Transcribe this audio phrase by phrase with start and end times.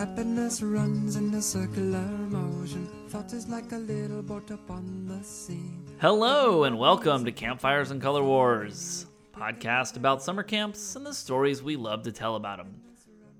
[0.00, 2.88] Happiness runs in a circular motion.
[3.10, 5.72] Thought is like a little boat upon the sea.
[5.98, 9.04] Hello, and welcome to Campfires and Color Wars,
[9.34, 12.80] podcast about summer camps and the stories we love to tell about them.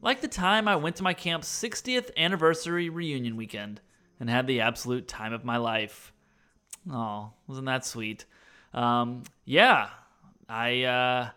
[0.02, 3.80] Like the time I went to my camp's 60th anniversary reunion weekend
[4.20, 6.12] and had the absolute time of my life.
[6.92, 8.26] Oh, wasn't that sweet?
[8.74, 9.88] Um, yeah,
[10.46, 11.30] I uh,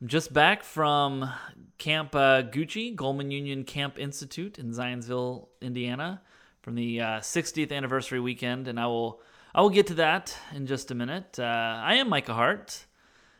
[0.00, 1.30] I'm just back from
[1.78, 6.22] Camp uh, GUCI, Goldman Union Camp Institute in Zionsville, Indiana,
[6.62, 9.20] from the uh, 60th anniversary weekend, and I will
[9.54, 11.38] I will get to that in just a minute.
[11.38, 12.86] Uh, I am Micah Hart,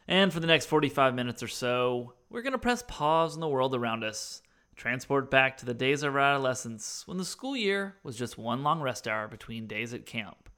[0.06, 3.74] and for the next 45 minutes or so, we're gonna press pause on the world
[3.74, 4.42] around us,
[4.76, 8.62] transport back to the days of our adolescence when the school year was just one
[8.62, 10.51] long rest hour between days at camp.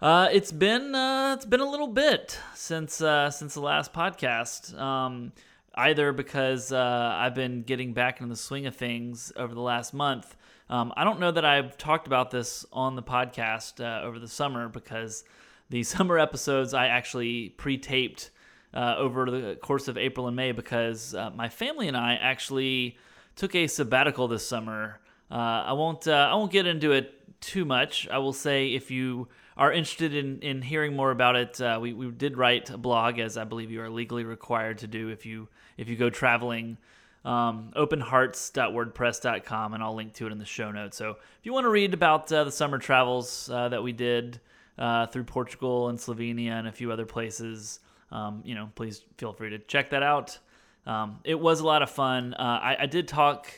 [0.00, 4.78] Uh, it's been uh, it's been a little bit since uh, since the last podcast.
[4.78, 5.32] Um,
[5.74, 9.94] either because uh, I've been getting back into the swing of things over the last
[9.94, 10.36] month.
[10.70, 14.28] Um, I don't know that I've talked about this on the podcast uh, over the
[14.28, 15.24] summer because
[15.70, 18.30] the summer episodes I actually pre-taped
[18.72, 22.96] uh, over the course of April and May because my family and I actually
[23.36, 25.00] took a sabbatical this summer.
[25.30, 28.08] I won't I won't get into it too much.
[28.08, 31.92] I will say if you are interested in, in hearing more about it, uh, we,
[31.92, 35.24] we did write a blog, as I believe you are legally required to do if
[35.26, 36.78] you if you go traveling.
[37.24, 40.98] Um, openhearts.wordpress.com, and I'll link to it in the show notes.
[40.98, 44.40] So if you want to read about uh, the summer travels uh, that we did
[44.76, 47.80] uh, through Portugal and Slovenia and a few other places,
[48.12, 50.38] um, you know, please feel free to check that out.
[50.86, 52.34] Um, it was a lot of fun.
[52.34, 53.48] Uh, I, I, did talk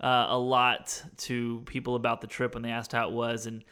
[0.00, 3.62] uh, a lot to people about the trip when they asked how it was, and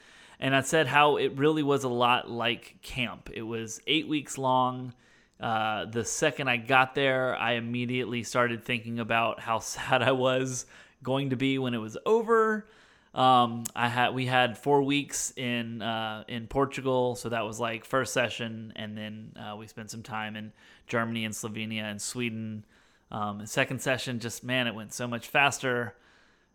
[0.40, 3.30] and I said how it really was a lot like camp.
[3.32, 4.94] It was eight weeks long.
[5.38, 10.66] Uh, the second I got there, I immediately started thinking about how sad I was
[11.02, 12.66] going to be when it was over.
[13.14, 17.84] Um, I had we had four weeks in uh, in Portugal, so that was like
[17.84, 20.52] first session, and then uh, we spent some time in
[20.86, 22.64] Germany and Slovenia and Sweden.
[23.10, 25.96] Um, second session, just man, it went so much faster.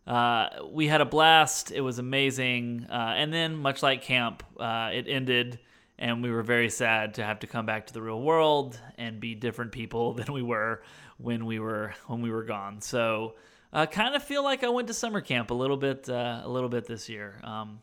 [0.08, 1.72] Uh, we had a blast.
[1.72, 2.86] It was amazing.
[2.90, 5.60] Uh, and then, much like camp, uh, it ended,
[5.98, 9.20] and we were very sad to have to come back to the real world and
[9.20, 10.84] be different people than we were
[11.18, 12.82] when we were when we were gone.
[12.82, 13.36] So,
[13.74, 16.42] I uh, kind of feel like I went to summer camp a little bit, uh,
[16.44, 17.42] a little bit this year.
[17.44, 17.82] Um,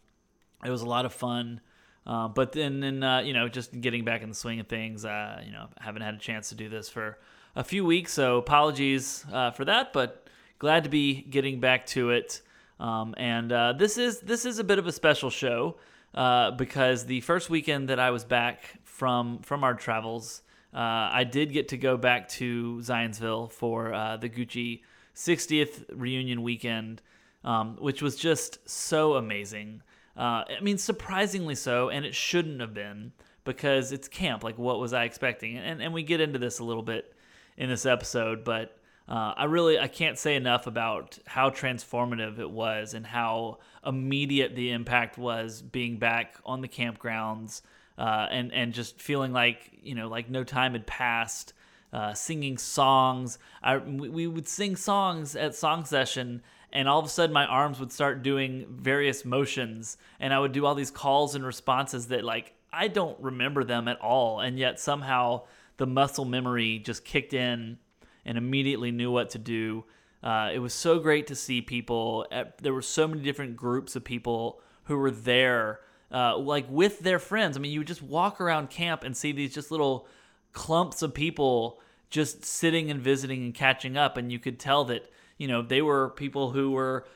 [0.64, 1.60] it was a lot of fun.
[2.04, 5.68] But then, then you know, just getting back in the swing of things, you know,
[5.78, 7.18] haven't had a chance to do this for
[7.54, 9.92] a few weeks, so apologies for that.
[9.92, 10.21] But
[10.62, 12.40] glad to be getting back to it.
[12.78, 15.76] Um, and uh, this is this is a bit of a special show
[16.14, 20.42] uh, because the first weekend that I was back from from our travels,
[20.72, 24.82] uh, I did get to go back to Zionsville for uh, the GUCI
[25.16, 27.02] 60th reunion weekend,
[27.42, 29.82] um, which was just so amazing.
[30.16, 33.10] Uh, I mean, surprisingly so, and it shouldn't have been
[33.42, 34.44] because it's camp.
[34.44, 35.58] Like, what was I expecting?
[35.58, 37.12] And and we get into this a little bit
[37.56, 42.50] in this episode, but uh, I really I can't say enough about how transformative it
[42.50, 47.62] was and how immediate the impact was being back on the campgrounds
[47.98, 51.52] uh, and and just feeling like you know like no time had passed.
[51.92, 56.40] Uh, singing songs, I, we, we would sing songs at song session,
[56.72, 60.52] and all of a sudden my arms would start doing various motions, and I would
[60.52, 64.58] do all these calls and responses that like I don't remember them at all, and
[64.58, 65.42] yet somehow
[65.76, 67.76] the muscle memory just kicked in
[68.24, 69.84] and immediately knew what to do.
[70.22, 72.26] Uh, it was so great to see people.
[72.60, 75.80] There were so many different groups of people who were there,
[76.12, 77.56] uh, like with their friends.
[77.56, 80.06] I mean, you would just walk around camp and see these just little
[80.52, 81.80] clumps of people
[82.10, 85.82] just sitting and visiting and catching up, and you could tell that you know they
[85.82, 87.06] were people who were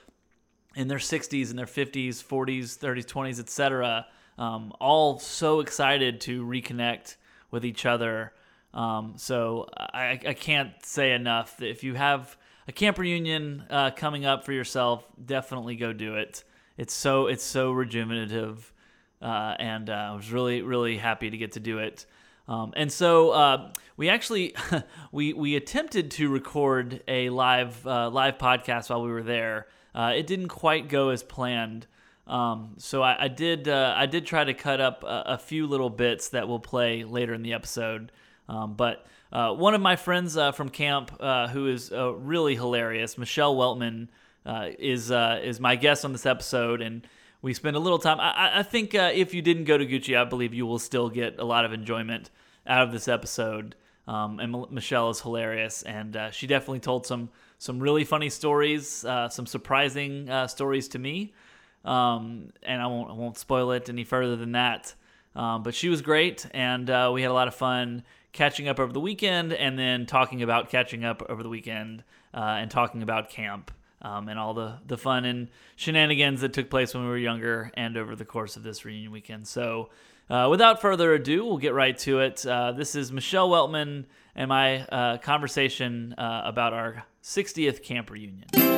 [0.75, 4.07] in their 60s and their 50s, 40s, 30s, 20s, etc.
[4.37, 7.17] Um, all so excited to reconnect
[7.51, 8.33] with each other
[8.77, 12.37] um, so I, I can't say enough that if you have
[12.69, 16.45] a camp reunion uh, coming up for yourself, definitely go do it.
[16.77, 18.71] It's so it's so rejuvenative,
[19.23, 22.05] uh, and uh, I was really really happy to get to do it.
[22.49, 24.55] Um, and so uh, we actually
[25.11, 29.69] we we attempted to record a live uh, live podcast while we were there.
[29.95, 31.87] Uh, it didn't quite go as planned.
[32.27, 35.89] Um, so I, I did I did try to cut up a, a few little
[35.89, 38.13] bits that will play later in the episode.
[38.49, 42.55] Um, but uh, one of my friends uh, from camp, uh, who is uh, really
[42.55, 44.09] hilarious, Michelle Weltman,
[44.45, 47.07] uh, is uh, is my guest on this episode, and
[47.43, 48.21] we spend a little time.
[48.21, 51.39] I, I think if you didn't go to GUCI, I believe you will still get
[51.39, 52.31] a lot of enjoyment
[52.67, 53.75] out of this episode.
[54.07, 58.89] Um, and M- Michelle is hilarious, and she definitely told some some really funny stories,
[58.89, 61.33] some surprising stories to me.
[61.85, 64.95] Um, and I won't I won't spoil it any further than that.
[65.37, 68.03] Um, but she was great, and uh, we had a lot of fun
[68.37, 72.59] catching up over the weekend, and then talking about catching up over the weekend, uh,
[72.61, 73.71] and talking about camp.
[74.03, 77.73] Um, and all the, the fun and shenanigans that took place when we were younger
[77.75, 79.49] and over the course of this reunion weekend.
[79.49, 79.89] So,
[80.29, 82.45] uh, without further ado, we'll get right to it.
[82.45, 84.05] Uh, this is Michelle Weltman
[84.35, 88.76] and my uh, conversation uh, about our 60th camp reunion.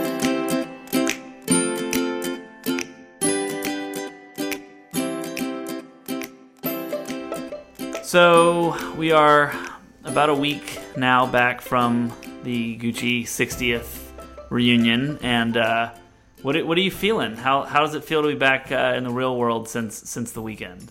[8.09, 9.55] So, we are
[10.03, 12.11] about a week now back from
[12.43, 14.01] the GUCI 60th
[14.49, 15.93] reunion, and uh,
[16.41, 17.37] what what are you feeling?
[17.37, 20.33] How how does it feel to be back uh, in the real world since since
[20.33, 20.91] the weekend?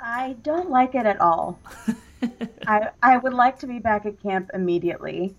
[0.00, 1.60] I don't like it at all.
[2.66, 5.36] I I would like to be back at camp immediately,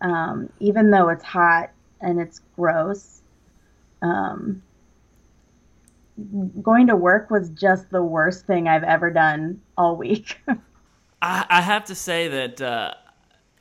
[0.00, 3.20] um, even though it's hot and it's gross.
[4.00, 4.62] Um,
[6.62, 10.40] going to work was just the worst thing I've ever done all week.
[11.22, 12.94] I, I have to say that uh,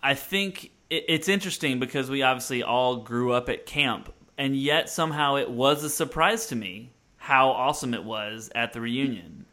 [0.02, 4.90] I think it, it's interesting because we obviously all grew up at camp, and yet
[4.90, 9.46] somehow it was a surprise to me how awesome it was at the reunion.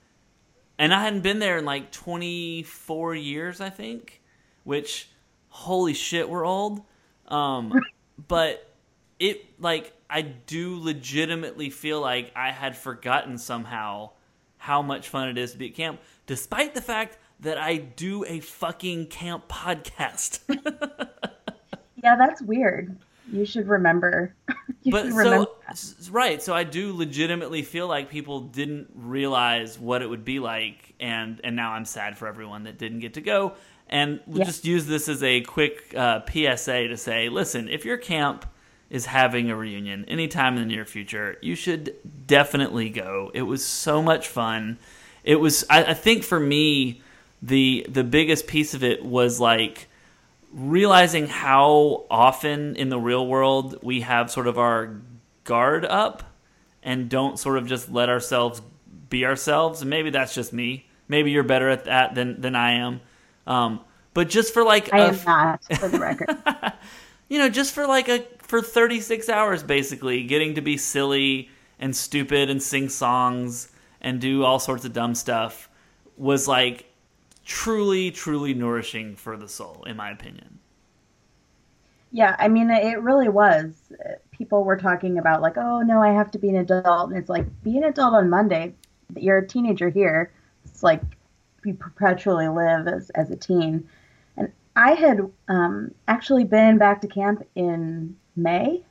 [0.78, 4.20] And I hadn't been there in like 24 years, I think,
[4.64, 5.08] which,
[5.48, 6.82] holy shit, we're old.
[7.28, 7.72] Um,
[8.28, 8.75] but
[9.19, 14.11] it, like, I do legitimately feel like I had forgotten somehow
[14.59, 18.23] how much fun it is to be at camp, despite the fact that I do
[18.26, 20.41] a fucking camp podcast.
[22.05, 22.97] yeah, that's weird.
[23.32, 24.35] You should remember.
[24.82, 29.79] you but should remember so right, so I do legitimately feel like people didn't realize
[29.79, 33.15] what it would be like, and and now I'm sad for everyone that didn't get
[33.15, 33.55] to go.
[33.88, 37.99] And we'll just use this as a quick uh, PSA to say, listen, if your
[37.99, 38.47] camp
[38.93, 41.97] is having a reunion anytime in the near future, you should
[42.27, 43.31] definitely go.
[43.33, 44.79] It was so much fun.
[45.25, 47.00] It was, I, I think, for me
[47.41, 49.89] the the biggest piece of it was like
[50.53, 55.00] realizing how often in the real world we have sort of our
[55.44, 56.23] guard up
[56.83, 58.61] and don't sort of just let ourselves
[59.09, 59.81] be ourselves.
[59.81, 60.87] And maybe that's just me.
[61.09, 63.00] Maybe you're better at that than than I am.
[63.47, 63.81] Um,
[64.12, 66.29] but just for like I am not, for the record.
[67.32, 71.49] you know, just for like a for 36 hours basically, getting to be silly
[71.79, 75.70] and stupid and sing songs and do all sorts of dumb stuff
[76.19, 76.93] was like
[77.43, 80.58] truly, truly nourishing for the soul, in my opinion.
[82.11, 83.73] Yeah, I mean, it really was.
[84.31, 87.08] People were talking about, like, oh, no, I have to be an adult.
[87.08, 88.75] And it's like, be an adult on Monday.
[89.17, 90.31] You're a teenager here.
[90.67, 91.00] It's like
[91.64, 93.88] you perpetually live as, as a teen.
[94.74, 98.82] I had um, actually been back to camp in May.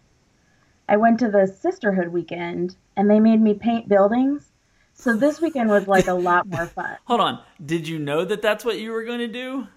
[0.87, 4.51] I went to the Sisterhood weekend and they made me paint buildings
[5.01, 6.95] so this weekend was like a lot more fun.
[7.05, 7.41] Hold on.
[7.65, 9.67] Did you know that that's what you were going to do?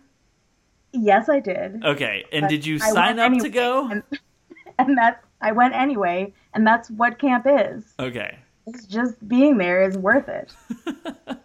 [0.92, 1.82] Yes, I did.
[1.82, 2.24] Okay.
[2.30, 3.88] And but did you sign up anyway, to go?
[3.88, 4.02] And,
[4.78, 7.84] and that's I went anyway, and that's what camp is.
[7.98, 8.38] Okay.
[8.66, 10.52] It's just being there is worth it.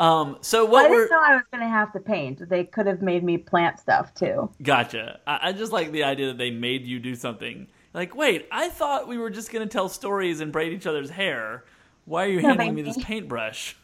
[0.00, 0.38] um.
[0.40, 0.86] So what?
[0.86, 2.48] I didn't know I was going to have to paint.
[2.48, 4.50] They could have made me plant stuff too.
[4.62, 5.20] Gotcha.
[5.26, 7.68] I, I just like the idea that they made you do something.
[7.92, 11.10] Like, wait, I thought we were just going to tell stories and braid each other's
[11.10, 11.64] hair.
[12.04, 13.76] Why are you no, handing me this paintbrush?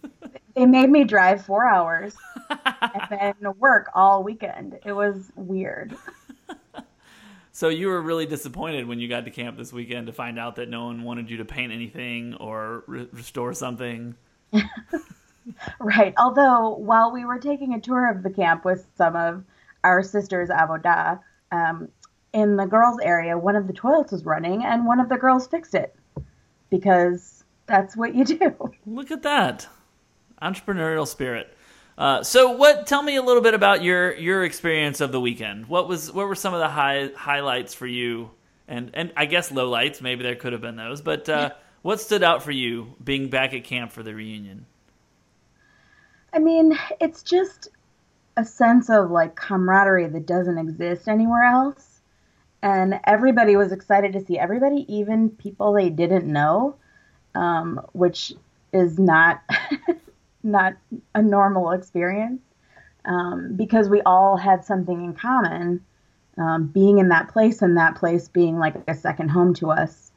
[0.54, 2.14] they made me drive four hours
[2.50, 4.78] and then work all weekend.
[4.84, 5.96] It was weird.
[7.56, 10.56] So you were really disappointed when you got to camp this weekend to find out
[10.56, 14.16] that no one wanted you to paint anything or re- restore something.
[15.80, 16.14] right.
[16.18, 19.44] Although while we were taking a tour of the camp with some of
[19.82, 21.20] our sisters Avodah,
[21.52, 21.88] um,
[22.32, 25.46] in the girls' area, one of the toilets was running, and one of the girls
[25.46, 25.94] fixed it
[26.68, 28.54] because that's what you do.
[28.86, 29.68] Look at that
[30.42, 31.56] entrepreneurial spirit.
[31.96, 32.88] Uh, so, what?
[32.88, 35.66] Tell me a little bit about your your experience of the weekend.
[35.66, 38.32] What was what were some of the high highlights for you,
[38.66, 40.02] and and I guess lowlights.
[40.02, 41.50] Maybe there could have been those, but uh,
[41.82, 44.66] what stood out for you being back at camp for the reunion?
[46.34, 47.68] I mean, it's just
[48.36, 52.00] a sense of like camaraderie that doesn't exist anywhere else,
[52.62, 56.76] and everybody was excited to see everybody, even people they didn't know
[57.34, 58.32] um, which
[58.72, 59.42] is not
[60.42, 60.74] not
[61.14, 62.42] a normal experience
[63.04, 65.84] um, because we all had something in common.
[66.36, 70.10] Um, being in that place and that place being like a second home to us.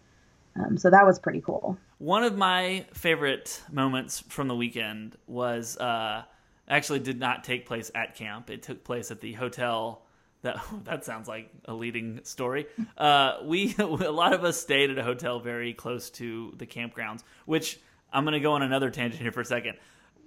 [0.56, 1.78] Um, so that was pretty cool.
[2.00, 6.24] One of my favorite moments from the weekend was uh,
[6.68, 8.52] actually did not take place at camp.
[8.52, 10.04] It took place at the hotel.
[10.44, 12.68] That that sounds like a leading story.
[12.98, 17.24] Uh, we a lot of us stayed at a hotel very close to the campgrounds,
[17.46, 17.80] which
[18.14, 19.78] I'm going to go on another tangent here for a second.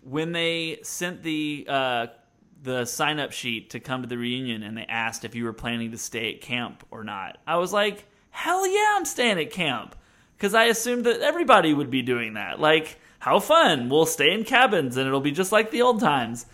[0.02, 2.06] When they sent the uh,
[2.62, 5.52] the sign up sheet to come to the reunion and they asked if you were
[5.52, 9.52] planning to stay at camp or not, I was like, hell yeah, I'm staying at
[9.52, 9.94] camp
[10.40, 12.59] because I assumed that everybody would be doing that.
[12.59, 13.90] Like, how fun!
[13.90, 16.47] We'll stay in cabins and it'll be just like the old times.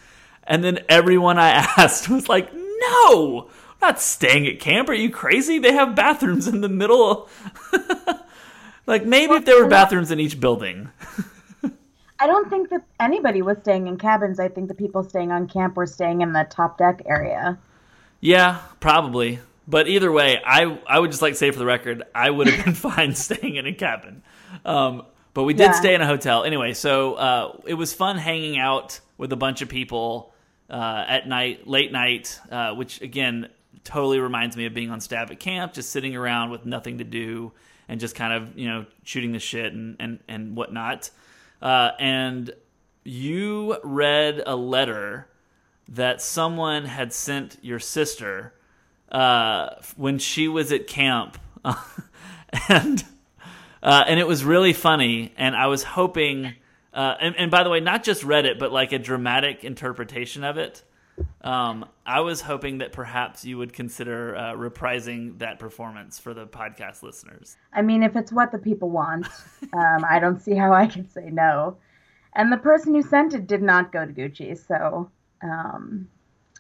[0.43, 4.89] And then everyone I asked was like, no, I'm not staying at camp.
[4.89, 5.61] Are you crazy?
[5.61, 7.29] They have bathrooms in the middle.
[8.87, 10.91] like maybe if there were bathrooms in each building.
[12.19, 14.41] I don't think that anybody was staying in cabins.
[14.41, 17.57] I think the people staying on camp were staying in the top deck area.
[18.21, 19.39] Yeah, probably.
[19.69, 22.47] But either way, I I would just like to say for the record, I would
[22.47, 24.23] have been fine staying in a cabin.
[24.65, 25.05] Um,
[25.35, 25.73] but we did Yeah.
[25.73, 29.63] stay in a hotel anyway, so uh, it was fun hanging out with a bunch
[29.63, 30.33] of people
[30.71, 33.49] uh, at night, late night, uh, which again
[33.85, 37.05] totally reminds me of being on staff at camp, just sitting around with nothing to
[37.05, 37.53] do
[37.89, 41.11] and just kind of you know shooting the shit and and and whatnot.
[41.61, 42.53] Uh, and
[43.05, 45.29] you read a letter
[45.89, 48.53] that someone had sent your sister
[49.11, 51.39] uh, when she was at camp,
[52.69, 53.05] and
[53.83, 55.33] uh, and it was really funny.
[55.37, 56.55] And I was hoping,
[56.93, 60.45] uh, and, and by the way, not just read it, but like a dramatic interpretation
[60.45, 60.83] of it.
[61.41, 66.47] Um, I was hoping that perhaps you would consider uh, reprising that performance for the
[66.47, 67.57] podcast listeners.
[67.73, 69.27] I mean, if it's what the people want,
[69.73, 71.79] um, I don't see how I can say no.
[72.35, 75.11] And the person who sent it did not go to GUCI, so
[75.43, 76.07] um,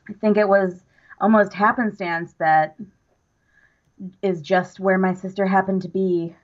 [0.08, 0.85] I think it was
[1.20, 2.76] almost happenstance that
[4.22, 6.34] is just where my sister happened to be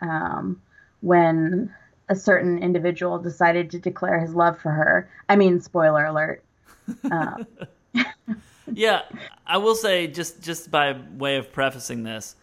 [0.00, 0.60] um,
[1.00, 1.74] when
[2.08, 5.08] a certain individual decided to declare his love for her.
[5.28, 6.42] I mean, spoiler alert.
[7.10, 7.46] Um,
[8.72, 9.02] yeah,
[9.46, 12.36] I will say just just by way of prefacing this,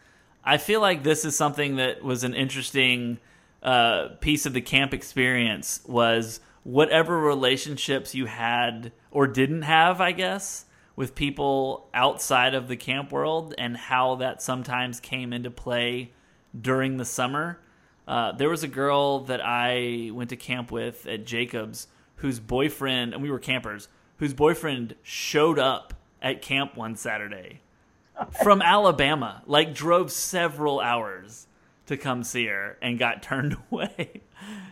[0.43, 3.19] I feel like this is something that was an interesting
[3.63, 10.11] uh, piece of the camp experience was whatever relationships you had or didn't have, I
[10.11, 10.65] guess,
[10.95, 16.11] with people outside of the camp world and how that sometimes came into play
[16.59, 17.59] during the summer.
[18.07, 21.87] Uh, there was a girl that I went to camp with at Jacobs
[22.17, 23.87] whose boyfriend, and we were campers,
[24.17, 27.61] whose boyfriend showed up at camp one Saturday
[28.43, 31.47] from Alabama, like drove several hours
[31.87, 34.21] to come see her and got turned away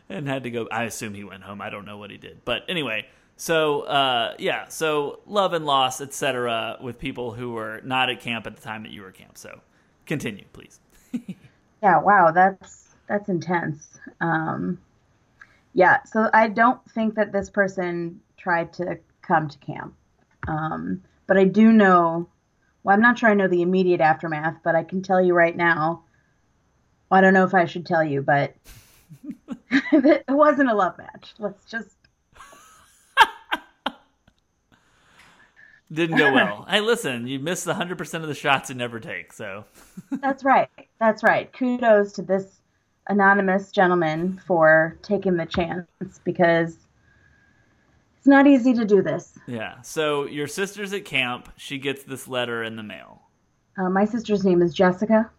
[0.10, 0.68] and had to go.
[0.72, 1.62] I assume he went home.
[1.62, 2.46] I don't know what he did.
[2.46, 3.08] But anyway,
[3.43, 8.47] so uh, yeah, so love and loss, etc., with people who were not at camp
[8.47, 9.38] at the time that you were at camp.
[9.38, 9.59] So
[10.05, 10.79] continue, please.
[11.83, 14.00] Yeah, wow, that's that's intense.
[14.21, 14.79] Um,
[15.73, 19.93] yeah, so I don't think that this person tried to come to camp,
[20.47, 22.29] um, but I do know.
[22.83, 25.57] Well, I'm not sure I know the immediate aftermath, but I can tell you right
[25.57, 26.03] now.
[27.09, 28.55] Well, I don't know if I should tell you, but
[29.91, 31.33] it wasn't a love match.
[31.38, 31.97] Let's just.
[35.93, 36.65] Didn't go well.
[36.69, 39.31] hey, listen, you missed 100% of the shots you never take.
[39.31, 39.65] So
[40.12, 40.69] That's right.
[41.00, 41.51] That's right.
[41.53, 42.59] Kudos to this
[43.07, 45.88] anonymous gentleman for taking the chance
[46.23, 46.77] because
[48.17, 49.38] it's not easy to do this.
[49.47, 51.51] yeah, so your sister's at camp.
[51.57, 53.21] She gets this letter in the mail.
[53.77, 55.29] Uh, my sister's name is Jessica,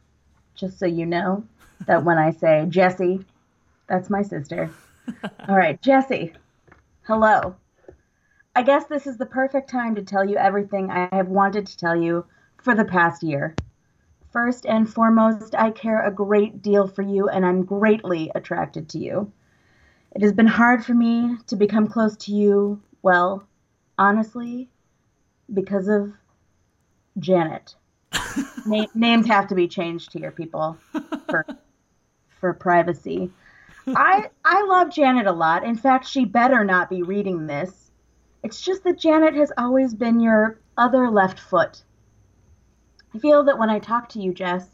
[0.54, 1.42] just so you know
[1.86, 3.24] that when I say Jessie,
[3.86, 4.70] that's my sister.
[5.48, 6.34] All right, Jessie,
[7.04, 7.56] hello.
[8.56, 11.76] I guess this is the perfect time to tell you everything I have wanted to
[11.76, 12.24] tell you
[12.62, 13.56] for the past year.
[14.32, 18.98] First and foremost, I care a great deal for you and I'm greatly attracted to
[18.98, 19.32] you.
[20.14, 23.44] It has been hard for me to become close to you, well,
[23.98, 24.68] honestly,
[25.52, 26.12] because of
[27.18, 27.74] Janet.
[28.66, 30.76] Na- names have to be changed here, people,
[31.28, 31.44] for
[32.40, 33.30] for privacy.
[33.88, 35.64] I I love Janet a lot.
[35.64, 37.83] In fact, she better not be reading this.
[38.44, 41.82] It's just that Janet has always been your other left foot.
[43.14, 44.68] I feel that when I talk to you, Jess,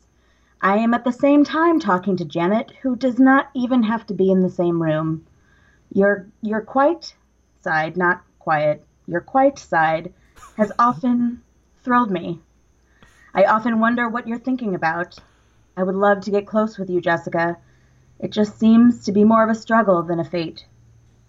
[0.60, 4.14] I am at the same time talking to Janet, who does not even have to
[4.14, 5.24] be in the same room.
[5.92, 7.14] Your your quite
[7.60, 10.12] side, not quiet, your quite side
[10.56, 11.40] has often
[11.84, 12.40] thrilled me.
[13.32, 15.16] I often wonder what you're thinking about.
[15.76, 17.56] I would love to get close with you, Jessica.
[18.18, 20.66] It just seems to be more of a struggle than a fate.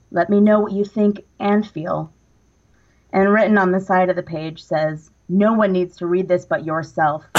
[0.09, 2.11] Let me know what you think and feel.
[3.13, 6.45] And written on the side of the page says, No one needs to read this
[6.45, 7.23] but yourself.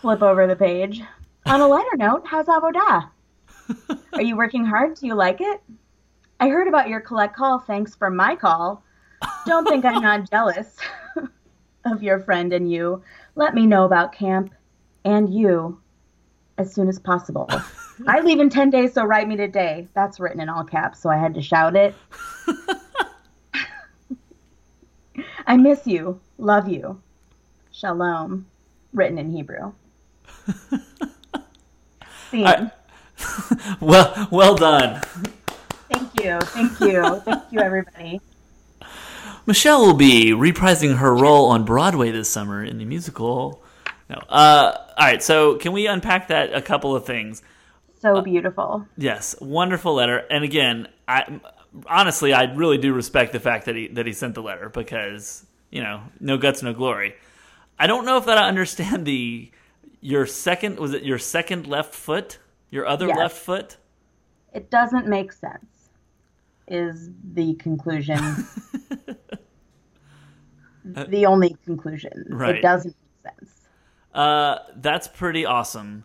[0.00, 1.02] Flip over the page.
[1.46, 3.10] On a lighter note, how's Avodah?
[4.12, 4.94] Are you working hard?
[4.94, 5.60] Do you like it?
[6.40, 7.58] I heard about your collect call.
[7.58, 8.84] Thanks for my call.
[9.46, 10.76] Don't think I'm not jealous
[11.84, 13.02] of your friend and you.
[13.34, 14.52] Let me know about camp
[15.04, 15.80] and you
[16.58, 17.48] as soon as possible.
[18.06, 19.88] I leave in 10 days, so write me today.
[19.94, 21.94] That's written in all caps, so I had to shout it.
[25.46, 26.20] I miss you.
[26.38, 27.00] Love you.
[27.72, 28.46] Shalom.
[28.92, 29.72] Written in Hebrew.
[32.32, 32.70] I-
[33.80, 35.00] well, well done.
[35.90, 36.38] Thank you.
[36.40, 37.20] Thank you.
[37.20, 38.20] Thank you, everybody.
[39.46, 43.62] Michelle will be reprising her role on Broadway this summer in the musical.
[44.10, 44.16] No.
[44.28, 45.22] Uh, all right.
[45.22, 47.42] So, can we unpack that a couple of things?
[48.00, 48.86] So beautiful.
[48.96, 50.18] Yes, wonderful letter.
[50.30, 51.40] And again, I
[51.86, 55.44] honestly, I really do respect the fact that he that he sent the letter because
[55.70, 57.14] you know, no guts, no glory.
[57.78, 59.50] I don't know if that I understand the
[60.00, 62.38] your second was it your second left foot,
[62.70, 63.18] your other Yes.
[63.18, 63.76] left foot.
[64.54, 65.90] It doesn't make sense,
[66.66, 68.18] is the conclusion.
[70.84, 72.24] the only conclusion.
[72.28, 72.56] Right.
[72.56, 73.50] It doesn't make sense.
[74.14, 76.04] Uh, that's pretty awesome.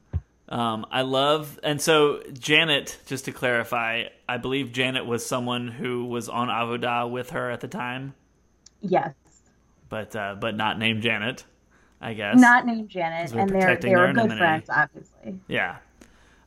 [0.53, 3.00] Um, I love, and so Janet.
[3.07, 7.60] Just to clarify, I believe Janet was someone who was on Avodah with her at
[7.62, 8.13] the time,
[8.81, 9.13] Yes.
[9.89, 11.45] but uh, but not named Janet.
[12.00, 15.39] I guess Not named Janet, and they're they were good friends, obviously.
[15.48, 15.77] Yeah.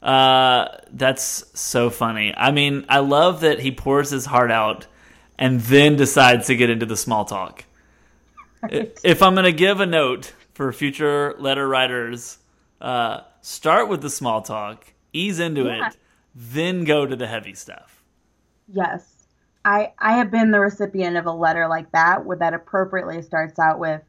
[0.03, 2.33] Uh, that's so funny.
[2.37, 4.87] I mean, I love that he pours his heart out
[5.39, 7.65] and then decides to get into the small talk.
[8.63, 12.39] I- If I'm going to give a note for future letter writers,
[12.81, 15.89] uh, start with the small talk, ease into Yeah.
[15.89, 15.97] it,
[16.35, 18.03] then go to the heavy stuff.
[18.69, 19.13] Yes.
[19.65, 23.59] I I have been the recipient of a letter like that where that appropriately starts
[23.59, 24.03] out with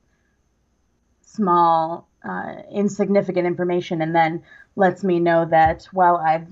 [1.22, 4.44] small uh, insignificant information and then
[4.76, 6.46] lets me know that while I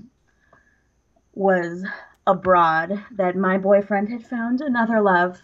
[1.34, 1.84] was
[2.26, 5.40] abroad that my boyfriend had found another love.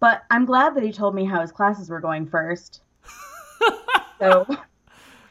[0.00, 2.80] But I'm glad that he told me how his classes were going first.
[4.18, 4.46] so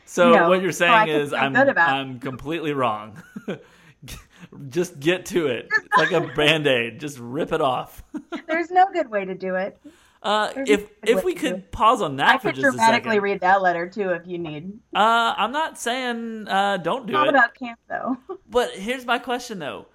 [0.05, 1.55] So know, what you're saying can is I'm.
[1.55, 3.21] I'm completely wrong.
[4.69, 5.67] Just get to it.
[5.71, 6.99] It's like a band-aid.
[6.99, 8.03] Just rip it off.
[8.47, 9.77] there's no good way to do it.
[10.21, 13.19] Uh, if if we could do pause on that I for could just a dramatically
[13.19, 14.79] read that letter too if you need.
[14.95, 18.17] uh, I'm not saying uh, don't do Not it, about camp though.
[18.49, 19.85] but here's my question though: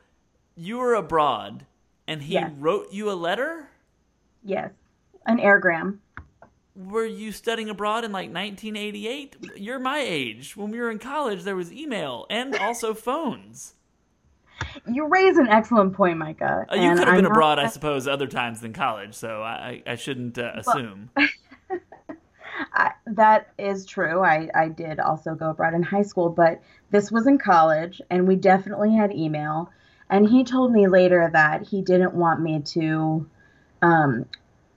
[0.54, 1.66] You were abroad,
[2.06, 2.52] and he Yes.
[2.58, 3.68] wrote you a letter.
[4.44, 4.70] yes.
[5.26, 5.98] An airgram.
[6.88, 9.36] Were you studying abroad in like 1988?
[9.56, 10.56] You're my age.
[10.56, 13.74] When we were in college, there was email and also phones.
[14.86, 16.66] You raise an excellent point, Micah.
[16.70, 19.14] Uh, you could have been I'm abroad, I suppose, other times than college.
[19.14, 21.10] So I, I shouldn't uh, assume.
[22.74, 24.22] I, that is true.
[24.22, 28.28] I, I did also go abroad in high school, but this was in college, and
[28.28, 29.70] we definitely had email.
[30.08, 33.28] And he told me later that he didn't want me to
[33.82, 34.26] um,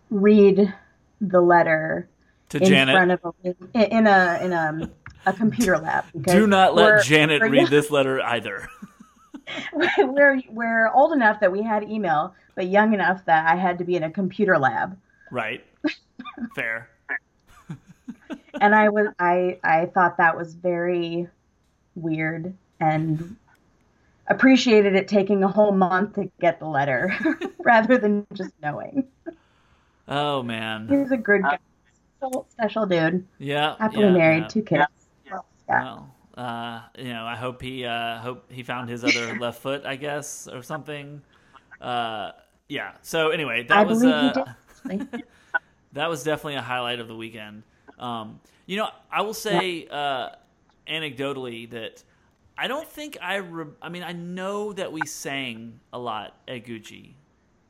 [0.09, 0.73] read
[1.29, 2.07] the letter
[2.49, 4.89] To in Janet, front of a in a in a,
[5.25, 6.05] a computer lab.
[6.21, 8.67] do not let Janet read this letter either.
[9.97, 13.83] we're we're old enough that we had email, but young enough that I had to
[13.83, 14.97] be in a computer lab.
[15.31, 15.65] right?
[16.55, 16.89] Fair.
[18.61, 21.27] And I was I I thought that was very
[21.95, 23.35] weird and
[24.27, 27.13] appreciated it taking a whole month to get the letter
[27.59, 29.05] rather than just knowing.
[30.07, 30.87] Oh man.
[30.87, 31.59] He was a good guy.
[32.19, 33.25] So special dude.
[33.37, 33.75] Yeah.
[33.79, 34.47] Happily yeah, married, yeah.
[34.47, 34.85] two kids.
[35.29, 35.83] Well, Scott.
[35.83, 39.85] Well, uh, you know, I hope he uh, hope he found his other left foot,
[39.85, 41.21] I guess, or something.
[41.79, 42.31] Uh,
[42.67, 42.93] yeah.
[43.01, 44.45] So anyway, that I was believe uh,
[44.89, 45.23] he did.
[45.93, 47.63] that was definitely a highlight of the weekend.
[47.99, 50.29] Um, you know, I will say uh,
[50.87, 52.03] anecdotally that
[52.57, 53.35] I don't think I.
[53.35, 57.13] Re- I mean, I know that we sang a lot at GUCI,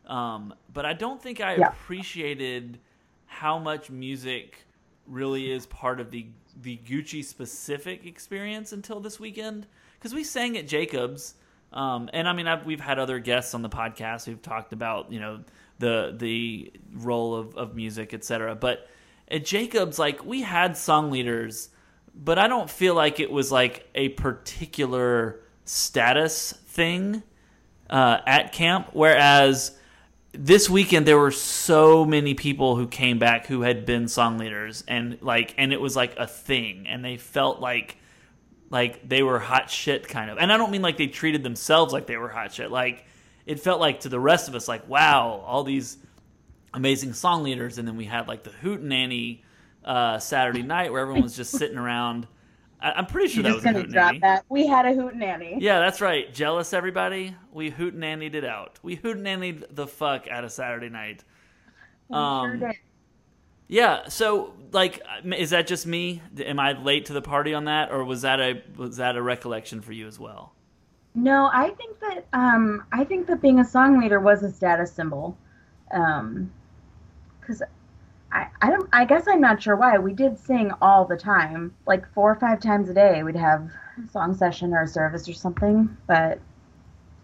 [0.08, 1.68] um, but I don't think I Yeah.
[1.68, 2.80] appreciated
[3.26, 4.66] how much music
[5.08, 6.28] really is part of the
[6.62, 9.66] the GUCI specific experience until this weekend
[9.98, 11.34] because we sang at Jacobs.
[11.72, 15.12] Um, and I mean, I've, we've had other guests on the podcast who've talked about
[15.12, 15.40] you know
[15.80, 18.54] the the role of, of music, etc.
[18.56, 18.88] But
[19.30, 21.70] at Jacobs, like we had song leaders,
[22.14, 27.24] but I don't feel like it was like a particular status thing
[27.90, 28.90] uh, at camp.
[28.94, 29.76] Whereas
[30.34, 34.84] this weekend there were so many people who came back who had been song leaders
[34.88, 36.88] and like and it was like a thing.
[36.88, 37.98] And they felt like
[38.70, 40.40] like they were hot shit kind of.
[40.40, 42.72] And i don't mean like they treated themselves like they were hot shit.
[42.72, 43.06] Like
[43.46, 45.98] it felt like to the rest of us like wow all these
[46.74, 47.78] amazing song leaders.
[47.78, 49.44] And then we had like the Hoot hootenanny
[49.86, 52.26] uh, saturday night where everyone was just sitting around
[52.84, 54.46] I, am pretty sure You're that was a drop that.
[54.50, 55.58] We had a hootenanny.
[55.60, 56.32] Yeah, that's right.
[56.34, 57.36] Jealous, everybody.
[57.52, 58.78] We hoot hootenannied it out.
[58.84, 61.24] We hoot hootenannied the fuck out of Saturday night.
[62.10, 62.76] We sure Um, did.
[63.70, 64.10] Yeah.
[64.10, 66.22] So, like, is that just me?
[66.38, 69.22] Am I late to the party on that, or was that a was that a
[69.22, 70.54] recollection for you as well?
[71.16, 74.92] No, I think that um, I think that being a song leader was a status
[74.92, 75.38] symbol,
[75.90, 77.64] because
[78.34, 81.74] I I don't I guess I'm not sure why we did sing all the time,
[81.86, 83.24] like four or five times a day.
[83.24, 83.70] We'd have
[84.04, 86.40] a song session or a service or something, but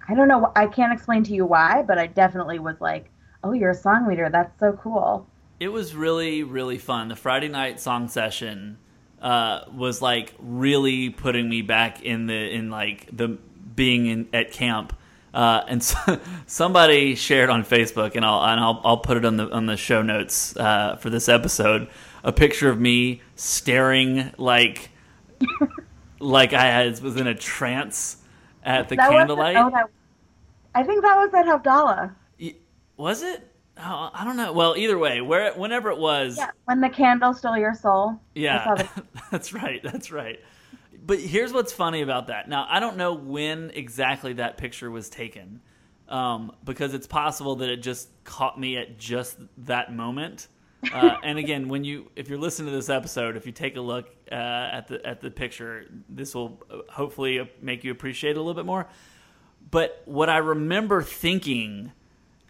[0.07, 0.51] I don't know.
[0.55, 3.09] I can't explain to you why, but I definitely was like,
[3.43, 4.29] oh, you're a song leader.
[4.31, 5.27] That's so cool.
[5.59, 7.09] It was really, really fun.
[7.09, 8.77] The Friday night song session
[9.21, 13.37] uh, was like really putting me back in the in like the
[13.75, 14.97] being in at camp.
[15.33, 19.37] Uh, and so, somebody shared on Facebook, and I'll and I'll, I'll put it on
[19.37, 21.87] the on the show notes uh, for this episode.
[22.23, 24.89] A picture of me staring like
[26.19, 28.17] like I was in a trance
[28.63, 29.55] at the That candlelight.
[29.57, 29.85] oh, that,
[30.75, 32.13] I think that was at Havdalah.
[32.97, 33.45] Was it?
[33.77, 34.51] Oh, I don't know.
[34.51, 38.19] Well, either way, where whenever it was, Yeah, when the candle stole your soul.
[38.35, 38.87] Yeah,
[39.31, 39.81] that's right.
[39.81, 40.39] That's right.
[41.09, 42.47] But here's what's funny about that.
[42.47, 45.59] Now, I don't know when exactly that picture was taken,
[46.07, 50.47] um, because it's possible that it just caught me at just that moment.
[50.93, 53.81] Uh, and again, when you if you're listening to this episode, if you take a
[53.81, 58.37] look uh, at the at the picture, this will uh, hopefully make you appreciate it
[58.37, 58.87] a little bit more.
[59.71, 61.91] But what I remember thinking,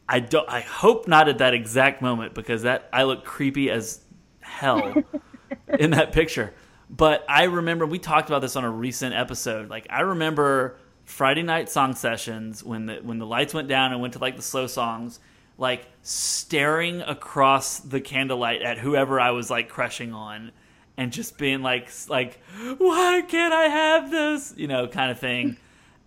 [0.10, 0.50] I don't.
[0.50, 4.02] I hope not at that exact moment because that I look creepy as
[4.42, 5.02] hell
[5.80, 6.54] in that picture.
[6.90, 9.70] But I remember we talked about this on a recent episode.
[9.70, 14.02] Like I remember Friday night song sessions when the when the lights went down and
[14.02, 15.20] went to like the slow songs,
[15.58, 20.52] like staring across the candlelight at whoever I was like crushing on
[20.98, 22.40] and just being like like
[22.78, 24.54] why can't I have this?
[24.58, 25.58] You know, kind of thing.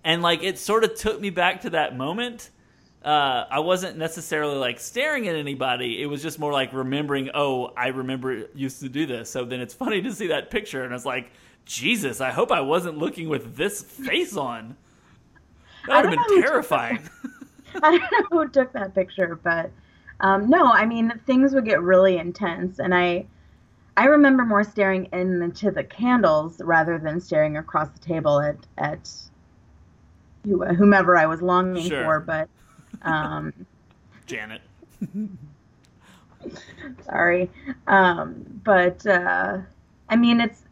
[0.04, 2.50] And like it sort of took me back to that moment
[3.04, 6.00] uh, I wasn't necessarily like staring at anybody.
[6.02, 9.30] It was just more like remembering, oh, I remember used to do this.
[9.30, 11.30] So then it's funny to see that picture, and I was like,
[11.64, 14.76] Jesus, I hope I wasn't looking with this face on.
[15.86, 17.08] That would have been terrifying.
[17.82, 18.00] I don't
[18.32, 19.70] know who took that picture, but
[20.20, 23.26] um, no, I mean things would get really intense, and I
[23.96, 29.10] I remember more staring into the candles rather than staring across the table at at
[30.44, 32.04] whomever I was longing Sure.
[32.04, 32.20] for.
[32.20, 32.48] But
[33.02, 33.52] um,
[34.26, 34.60] Janet.
[37.06, 37.50] sorry,
[37.86, 39.58] um, but uh,
[40.08, 40.62] I mean it's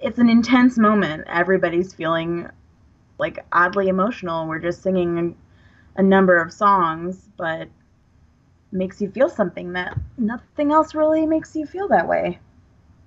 [0.00, 1.24] it's an intense moment.
[1.28, 2.48] Everybody's feeling
[3.18, 4.46] like oddly emotional.
[4.46, 5.36] We're just singing
[5.96, 7.68] a number of songs, but
[8.72, 12.38] makes you feel something that nothing else really makes you feel that way.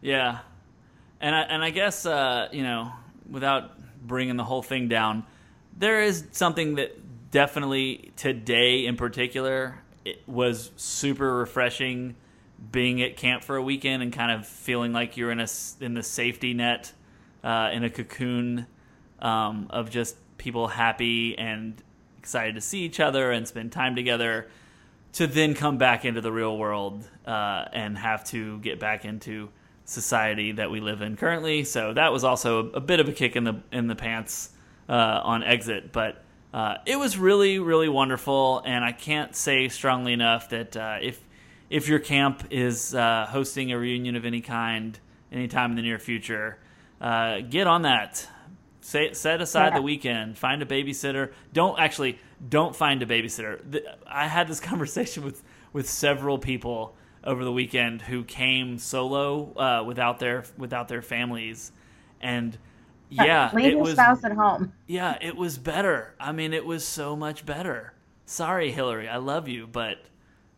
[0.01, 0.39] Yeah,
[1.19, 2.91] and I, and I guess uh, you know,
[3.29, 3.71] without
[4.05, 5.25] bringing the whole thing down,
[5.77, 6.97] there is something that
[7.31, 12.15] definitely today in particular it was super refreshing
[12.71, 15.47] being at camp for a weekend and kind of feeling like you're in a
[15.79, 16.91] in the safety net
[17.43, 18.65] uh, in a cocoon
[19.19, 21.81] um, of just people happy and
[22.17, 24.47] excited to see each other and spend time together
[25.13, 29.49] to then come back into the real world uh, and have to get back into
[29.85, 31.63] society that we live in currently.
[31.63, 34.51] So that was also a, bit of a kick in the in the pants
[34.87, 40.13] uh, on exit, but uh, it was really really wonderful, and I can't say strongly
[40.13, 41.19] enough that uh, if
[41.69, 44.99] if your camp is uh, hosting a reunion of any kind
[45.31, 46.57] anytime in the near future,
[46.99, 48.27] uh, get on that.
[48.81, 49.75] Say, set aside Yeah.
[49.75, 50.37] the weekend.
[50.37, 51.31] Find a babysitter.
[51.53, 53.59] Don't actually don't find a babysitter.
[54.07, 59.83] I had this conversation with with several people over the weekend who came solo uh,
[59.83, 61.71] without their without their families,
[62.21, 62.57] and
[63.09, 64.73] yeah, leave it your was spouse at home.
[64.87, 66.15] yeah, it was better.
[66.19, 67.93] I mean, it was so much better.
[68.25, 69.97] Sorry, Hillary, I love you, but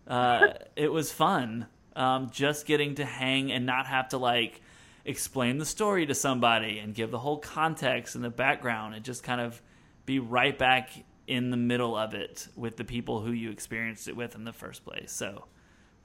[0.08, 1.68] uh, it was fun.
[1.96, 4.62] Um, just getting to hang and not have to like
[5.06, 9.24] explain the story to somebody and give the whole context and the background and just
[9.24, 9.62] kind of
[10.06, 10.90] be right back
[11.28, 14.54] in the middle of it with the people who you experienced it with in the
[14.54, 15.12] first place.
[15.12, 15.46] So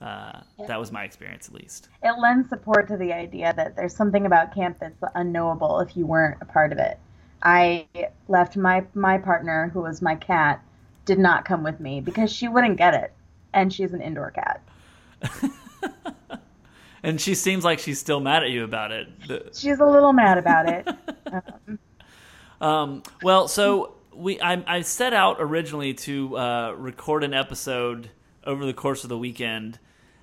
[0.01, 1.89] uh, that was my experience, at least.
[2.03, 6.07] It lends support to the idea that there's something about camp that's unknowable if you
[6.07, 6.99] weren't a part of it.
[7.43, 7.87] I
[8.29, 10.63] left my my partner, who was my cat,
[11.05, 13.13] did not come with me because she wouldn't get it,
[13.53, 14.63] and she's an indoor cat.
[17.07, 19.09] And she seems like she's still mad at you about it.
[19.55, 20.89] She's a little mad about it.
[21.33, 21.79] um,
[22.61, 28.11] Um, well, so we I, I set out originally to uh, record an episode
[28.45, 29.79] over the course of the weekend,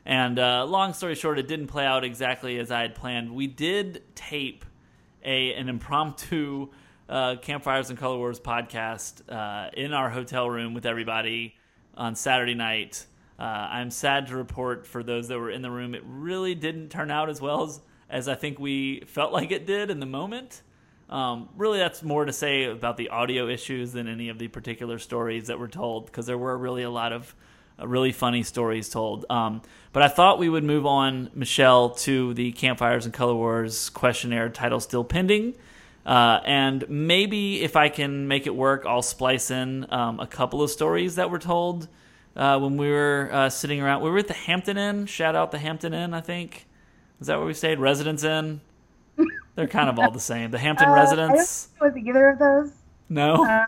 [0.06, 3.34] and uh, long story short, it didn't play out exactly as I had planned.
[3.34, 4.66] We did tape
[5.24, 6.70] a an impromptu
[7.10, 11.56] uh, campfires and color wars podcast uh, in our hotel room with everybody
[11.96, 13.06] on Saturday night.
[13.38, 16.89] Uh, I'm sad to report for those that were in the room, it really didn't
[16.89, 20.06] turn out as well as, as I think we felt like it did in the
[20.06, 20.62] moment.
[21.10, 24.98] Um, really, that's more to say about the audio issues than any of the particular
[24.98, 27.36] stories that were told, because there were really a lot of
[27.82, 29.26] really funny stories told.
[29.30, 33.90] Um, but I thought we would move on, Michelle, to the Campfires and Color Wars
[33.90, 35.56] questionnaire title still pending.
[36.06, 40.62] Uh, and maybe if I can make it work, I'll splice in um, a couple
[40.62, 41.88] of stories that were told
[42.36, 44.02] uh, when we were uh, sitting around.
[44.02, 45.06] We were at the Hampton Inn.
[45.06, 46.68] Shout out the Hampton Inn, I think.
[47.22, 47.80] Is that where we stayed?
[47.80, 48.60] Residence Inn?
[49.56, 50.52] They're kind of all the same.
[50.52, 51.70] The Hampton Uh, Residence?
[51.80, 52.72] I don't know was either of those,
[53.08, 53.66] No?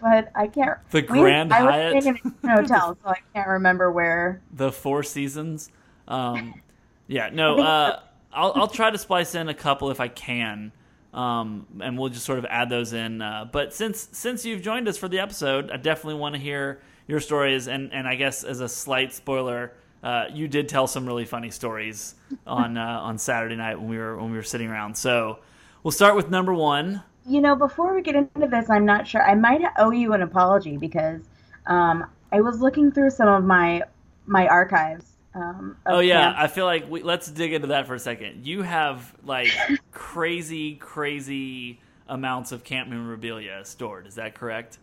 [0.00, 0.78] But I can't.
[0.90, 2.02] The we- Grand I was Hyatt?
[2.02, 4.40] staying in a hotel, so I can't remember where.
[4.52, 5.70] the Four Seasons.
[6.08, 6.60] Um,
[7.06, 8.00] yeah, no, uh,
[8.32, 10.72] I'll I'll try to splice in a couple if I can,
[11.14, 13.22] um, and we'll just sort of add those in.
[13.22, 16.80] Uh, but since since you've joined us for the episode, I definitely want to hear
[17.08, 19.72] your stories, and and I guess as a slight spoiler.
[20.02, 22.14] Uh, you did tell some really funny stories
[22.46, 24.96] on uh, on Saturday night when we were when we were sitting around.
[24.96, 25.40] So
[25.82, 27.02] we'll start with number one.
[27.30, 29.22] You know, before we get into this, I'm not sure.
[29.22, 31.22] I might owe you an apology because
[31.66, 33.82] um, I was looking through some of my
[34.26, 35.16] my archives.
[35.34, 36.40] Um, Oh yeah, camps.
[36.40, 38.46] I feel like we, let's dig into that for a second.
[38.46, 39.48] You have like
[39.92, 44.06] crazy, crazy amounts of camp memorabilia stored.
[44.06, 44.78] Is that correct?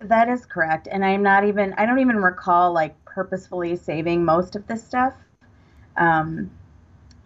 [0.00, 0.88] That is correct.
[0.90, 5.14] And I'm not even, I don't even recall like purposefully saving most of this stuff.
[5.96, 6.50] Um,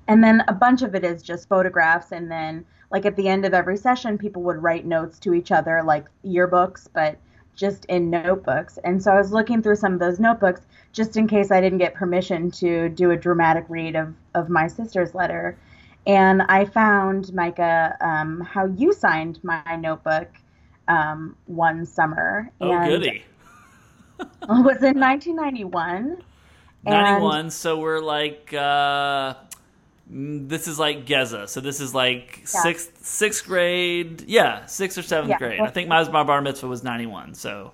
[0.08, 2.12] and then a bunch of it is just photographs.
[2.12, 5.50] And then, like, at the end of every session, people would write notes to each
[5.50, 7.18] other, like yearbooks, but
[7.56, 8.78] just in notebooks.
[8.84, 11.78] And so I was looking through some of those notebooks just in case I didn't
[11.78, 15.58] get permission to do a dramatic read of, of my sister's letter.
[16.06, 20.28] And I found, Micah, um, how you signed my notebook
[20.88, 22.50] um, one summer.
[22.60, 23.24] Oh, and goody.
[24.20, 26.22] It was in 1991.
[26.84, 29.34] And- 91, so we're like, uh,
[30.06, 31.48] this is like Geza.
[31.48, 32.46] So this is like Yeah.
[32.62, 34.24] sixth sixth grade.
[34.26, 35.38] Yeah, sixth or seventh Yeah.
[35.38, 35.60] grade.
[35.60, 37.72] I think my, my bar mitzvah was 91, so.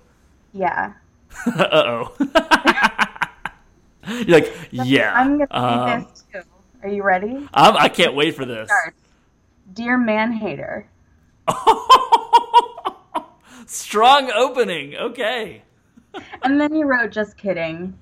[0.53, 0.93] Yeah.
[1.45, 2.15] uh oh.
[4.07, 5.13] You're like, yeah.
[5.13, 6.41] I'm going to um, this too.
[6.81, 7.47] Are you ready?
[7.53, 8.71] I'm, I can't wait for this.
[9.73, 10.87] Dear man hater.
[13.65, 14.95] Strong opening.
[14.95, 15.61] Okay.
[16.41, 17.97] And then you wrote, just kidding.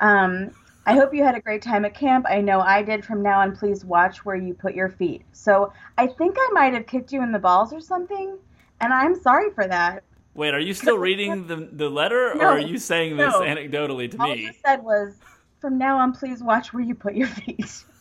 [0.00, 0.50] Um,
[0.88, 2.24] I hope you had a great time at camp.
[2.26, 3.04] I know I did.
[3.04, 5.20] From now on, please watch where you put your feet.
[5.32, 8.38] So I think I might have kicked you in the balls or something.
[8.80, 10.02] And I'm sorry for that.
[10.32, 13.40] Wait, are you still reading the the letter, or are you saying this no.
[13.40, 14.44] anecdotally to All me?
[14.44, 15.16] you said was,
[15.60, 17.84] from now on, please watch where you put your feet.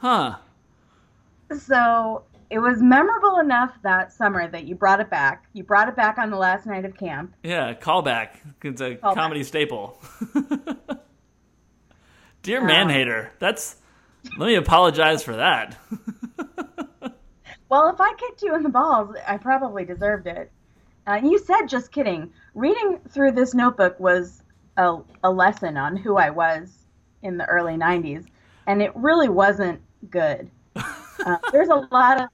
[0.00, 0.36] Huh?
[1.58, 5.46] So it was memorable enough that summer that you brought it back.
[5.52, 7.34] You brought it back on the last night of camp.
[7.42, 8.30] Yeah, callback.
[8.62, 9.14] It's a Callback.
[9.14, 10.00] comedy staple.
[12.42, 13.76] Dear Um, man hater, that's.
[14.36, 15.76] Let me apologize for that.
[17.70, 20.50] Well, if I kicked you in the balls, I probably deserved it.
[21.06, 22.32] Uh, you said just kidding.
[22.54, 24.42] Reading through this notebook was
[24.76, 26.86] a, a lesson on who I was
[27.22, 28.26] in the early 90s,
[28.66, 29.80] and it really wasn't
[30.10, 30.50] good.
[31.26, 32.28] Uh, there's a lot of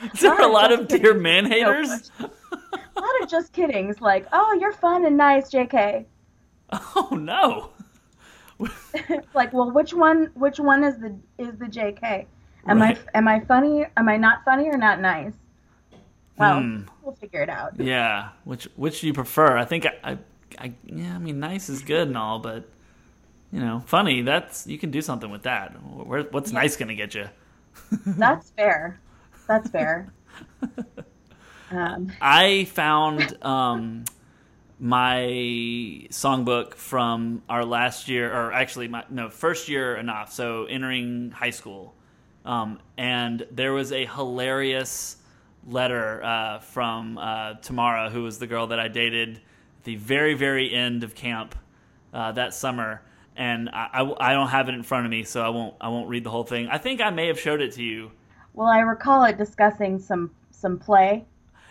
[0.14, 2.10] Is there a lot of dear man haters?
[2.20, 2.22] a
[3.00, 6.06] lot of just kiddings, like, "Oh, you're fun and nice, J.K."
[6.72, 7.70] Oh no.
[9.34, 10.30] Like, well, which one?
[10.34, 12.26] Which one is the is the J.K.?
[12.66, 12.98] Am Right.
[13.14, 13.86] I am I funny?
[13.96, 15.32] Am I not funny or not nice?
[16.36, 16.82] Well, Hmm.
[17.02, 17.78] we'll figure it out.
[17.80, 18.30] Yeah.
[18.44, 19.56] Which which do you prefer?
[19.56, 20.18] I think I, I,
[20.58, 21.14] I yeah.
[21.14, 22.68] I mean, nice is good and all, but
[23.52, 24.22] you know, funny.
[24.22, 25.72] That's you can do something with that.
[25.82, 27.28] Where, what's nice gonna get you?
[28.04, 29.00] That's fair.
[29.48, 30.12] That's fair.
[31.70, 34.04] Um, I found um,
[34.80, 35.26] my
[36.10, 40.32] songbook from our last year, or actually, my no first year enough.
[40.32, 41.94] So entering high school,
[42.44, 45.16] um, and there was a hilarious
[45.66, 50.34] letter uh, from uh, Tamara, who was the girl that I dated at the very
[50.34, 51.54] very end of camp
[52.14, 53.02] uh, that summer.
[53.36, 55.88] And I, I, I don't have it in front of me, so I won't I
[55.88, 56.68] won't read the whole thing.
[56.68, 58.10] I think I may have showed it to you.
[58.58, 61.24] Well, I recall it discussing some some play.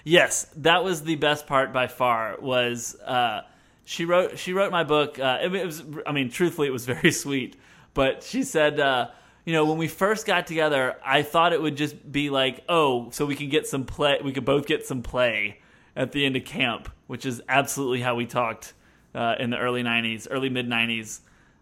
[0.06, 2.38] Yes, that was the best part by far.
[2.40, 3.42] Was uh,
[3.84, 5.20] she wrote she wrote my book?
[5.20, 7.58] Uh, it, was I mean, truthfully, it was very sweet.
[7.94, 9.10] But she said, uh,
[9.44, 13.10] you know, when we first got together, I thought it would just be like, oh,
[13.12, 15.60] so we can get some play, we could both get some play
[15.94, 18.74] at the end of camp, which is absolutely how we talked
[19.14, 21.20] uh, in the early '90s, early mid '90s.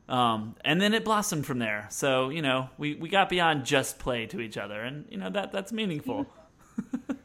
[0.08, 1.88] Um, and then it blossomed from there.
[1.90, 5.30] So you know, we, we got beyond just play to each other, and you know
[5.30, 6.28] that that's meaningful.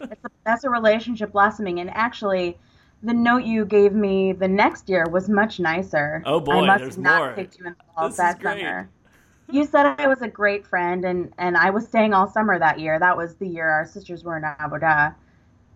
[0.00, 1.80] It's a, that's a relationship blossoming.
[1.80, 2.56] And actually,
[3.02, 6.22] the note you gave me the next year was much nicer.
[6.26, 7.34] Oh, boy, I must there's have not more.
[7.34, 8.88] kicked you in the balls that summer.
[9.50, 12.78] You said I was a great friend, and, and I was staying all summer that
[12.78, 12.98] year.
[12.98, 15.14] That was the year our sisters were in Avodah.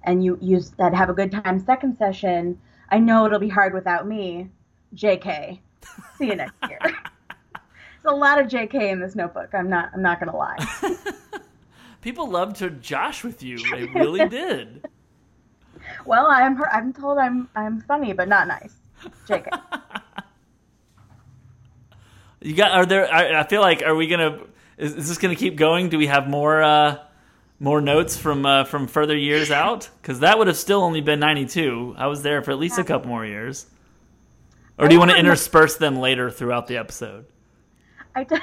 [0.04, 2.60] And you, you said, have a good time second session.
[2.90, 4.50] I know it'll be hard without me.
[4.94, 5.58] JK.
[6.18, 6.78] See you next year.
[6.82, 9.54] There's a lot of JK in this notebook.
[9.54, 10.58] I'm not I'm not gonna lie.
[12.02, 13.58] People loved to josh with you.
[13.70, 14.86] They really did.
[16.04, 18.74] Well, I'm I'm told I'm I'm funny but not nice.
[19.26, 19.48] JK.
[22.44, 22.72] You got?
[22.72, 23.10] Are there?
[23.10, 24.40] I, I feel like are we gonna?
[24.76, 25.88] Is, is this gonna keep going?
[25.88, 26.98] Do we have more uh,
[27.58, 29.88] more notes from uh, from further years out?
[30.02, 31.94] Because that would have still only been ninety two.
[31.96, 33.64] I was there for at least a couple more years.
[34.78, 37.26] Or do you want to intersperse them later throughout the episode?
[38.16, 38.36] I, d-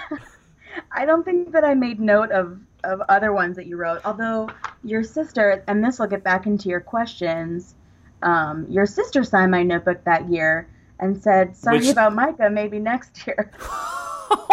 [0.91, 4.01] I don't think that I made note of, of other ones that you wrote.
[4.05, 4.49] Although
[4.83, 7.75] your sister, and this will get back into your questions,
[8.21, 12.79] um, your sister signed my notebook that year and said, sorry Which- about Micah, maybe
[12.79, 13.51] next year.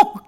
[0.01, 0.21] Oh,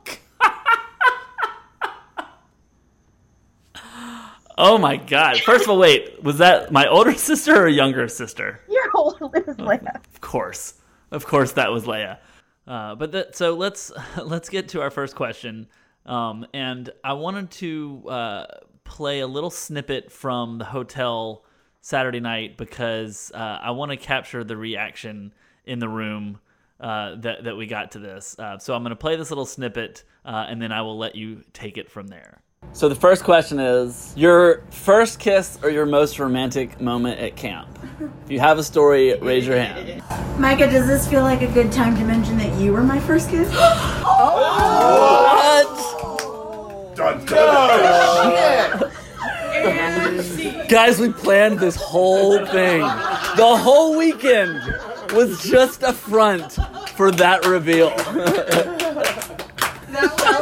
[4.62, 5.38] Oh my god!
[5.40, 8.60] First of all, wait, was that my older sister or younger sister?
[8.68, 10.74] Your was like, Of course,
[11.11, 12.18] of course, that was Leia.
[12.66, 13.92] Uh, but that, so let's
[14.23, 15.68] let's get to our first question.
[16.07, 18.46] Um, and I wanted to uh,
[18.85, 21.44] play a little snippet from the hotel
[21.81, 25.33] Saturday night because uh, I want to capture the reaction
[25.64, 26.38] in the room
[26.81, 28.38] uh, that that we got to this.
[28.38, 31.14] Uh, so I'm going to play this little snippet, uh, and then I will let
[31.14, 32.42] you take it from there.
[32.73, 37.68] So the first question is your first kiss or your most romantic moment at camp.
[38.25, 40.03] If you have a story, raise your hand.
[40.38, 43.29] Micah, does this feel like a good time to mention that you were my first
[43.29, 43.51] kiss?
[45.51, 46.96] What?
[46.96, 48.92] Dun, dun.
[50.68, 52.81] Guys, we planned this whole thing.
[52.81, 54.61] The whole weekend
[55.12, 56.53] was just a front
[56.96, 57.90] for that reveal.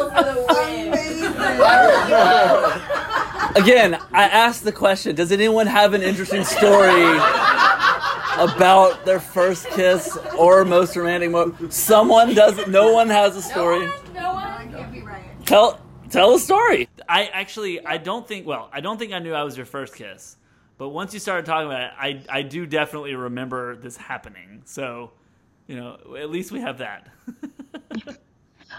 [3.57, 7.17] Again, I asked the question Does anyone have an interesting story
[8.39, 11.73] about their first kiss or most romantic moment?
[11.73, 13.87] Someone doesn't, no one has a story.
[14.15, 15.25] No one, no one can be right.
[15.47, 16.89] Tell tell a story.
[17.09, 19.95] I actually I don't think well, I don't think I knew I was your first
[19.95, 20.37] kiss.
[20.77, 24.63] But once you started talking about it, I I do definitely remember this happening.
[24.65, 25.13] So,
[25.67, 27.09] you know, at least we have that.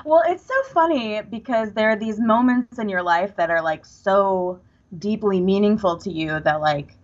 [0.05, 3.85] well, it's so funny because there are these moments in your life that are like
[3.85, 4.59] so
[4.97, 6.95] deeply meaningful to you that like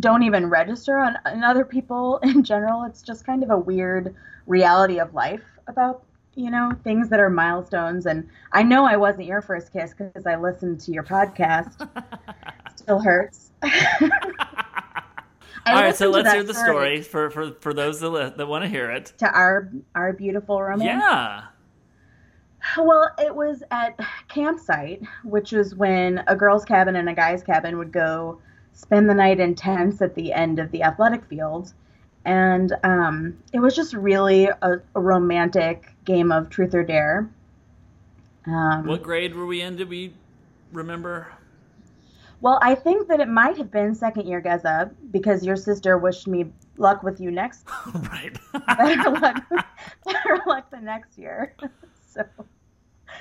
[0.00, 2.84] don't even register on, on other people in general.
[2.84, 4.14] It's just kind of a weird
[4.46, 6.04] reality of life about
[6.36, 8.06] you know things that are milestones.
[8.06, 11.88] And I know I wasn't your first kiss because I listened to your podcast.
[12.76, 13.52] Still hurts.
[15.66, 18.64] I All right, so let's hear the story for for, for those that, that want
[18.64, 19.14] to hear it.
[19.18, 20.84] to our our beautiful romance.
[20.84, 21.44] Yeah.
[22.78, 23.98] Well, it was at
[24.28, 28.40] campsite, which was when a girl's cabin and a guy's cabin would go
[28.72, 31.72] spend the night in tents at the end of the athletic field.
[32.24, 37.30] And um, it was just really a, a romantic game of truth or dare.
[38.46, 39.76] Um, What grade were we in?
[39.76, 40.12] Did we
[40.72, 41.28] remember?
[42.40, 46.26] well, I think that it might have been second year Geza because your sister wished
[46.26, 46.44] me
[46.76, 47.64] luck with you next.
[47.94, 48.36] right.
[48.66, 49.42] better luck,
[50.04, 51.56] better luck the next year.
[52.06, 52.22] so,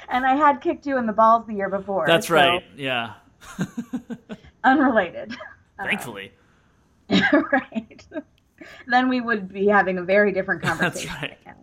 [0.09, 2.05] and I had kicked you in the balls the year before.
[2.07, 2.63] That's so- right.
[2.75, 3.13] Yeah.
[4.63, 5.35] unrelated.
[5.77, 6.31] Thankfully.
[7.09, 8.05] right.
[8.87, 11.09] then we would be having a very different conversation.
[11.09, 11.37] That's right.
[11.41, 11.55] again.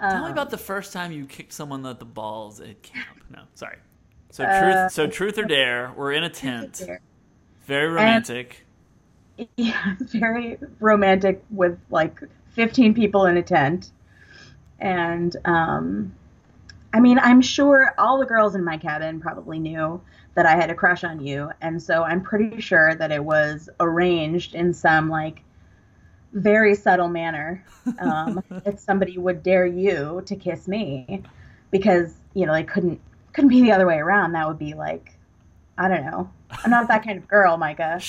[0.00, 3.22] Tell me Um, about the first time you kicked someone at the balls at camp.
[3.30, 3.76] No, sorry.
[4.30, 5.92] So Uh, truth, so truth or dare.
[5.96, 6.82] We're in a tent.
[7.66, 8.66] Very romantic.
[9.56, 12.20] Yeah, very romantic with like
[12.52, 13.90] 15 people in a tent.
[14.80, 16.14] And um,
[16.92, 20.00] I mean, I'm sure all the girls in my cabin probably knew
[20.34, 21.50] that I had a crush on you.
[21.60, 25.42] And so I'm pretty sure that it was arranged in some like
[26.32, 27.64] very subtle manner
[27.98, 31.22] um, that somebody would dare you to kiss me
[31.70, 33.00] because, you know, they couldn't
[33.32, 34.32] couldn't be the other way around.
[34.32, 35.14] That would be like,
[35.78, 36.30] I don't know.
[36.50, 38.00] I'm not that kind of girl, Micah.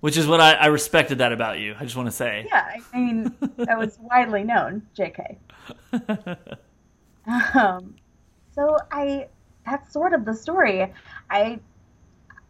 [0.00, 1.74] Which is what I, I respected that about you.
[1.78, 2.46] I just want to say.
[2.48, 5.36] Yeah, I mean, that was widely known, JK.
[7.26, 7.94] Um,
[8.54, 9.28] so I,
[9.66, 10.92] that's sort of the story.
[11.30, 11.60] I,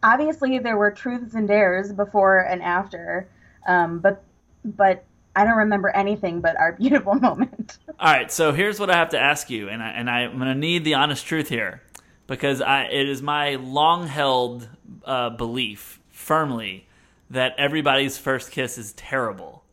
[0.03, 3.27] obviously there were truths and dares before and after,
[3.67, 4.23] um, but,
[4.63, 5.05] but
[5.35, 7.77] I don't remember anything but our beautiful moment.
[7.99, 10.37] All right, so here's what I have to ask you, and I, and I, am
[10.37, 11.81] going to need the honest truth here,
[12.27, 14.67] because I, it is my long-held
[15.05, 16.87] uh, belief, firmly,
[17.29, 19.63] that everybody's first kiss is terrible.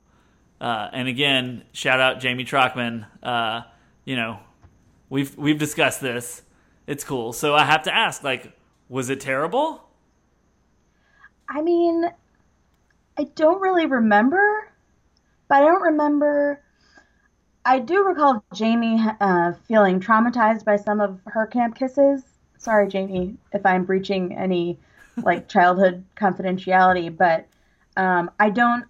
[0.63, 3.05] Uh, and again, shout out Jamie Trockman.
[3.21, 3.63] Uh,
[4.05, 4.39] you know,
[5.11, 6.43] we've we've discussed this.
[6.87, 7.33] It's cool.
[7.33, 8.57] So I have to ask, like,
[8.89, 9.83] was it terrible?
[11.49, 12.05] I mean,
[13.19, 14.71] I don't really remember,
[15.49, 16.63] but I don't remember.
[17.65, 22.23] I do recall Jamie uh, feeling traumatized by some of her camp kisses.
[22.59, 24.79] Sorry, Jamie, if I'm breaching any
[25.17, 27.49] like childhood confidentiality, but
[27.97, 28.85] um, I don't.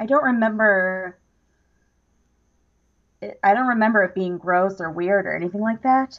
[0.00, 1.18] I don't remember.
[3.44, 6.18] I don't remember it being gross or weird or anything like that.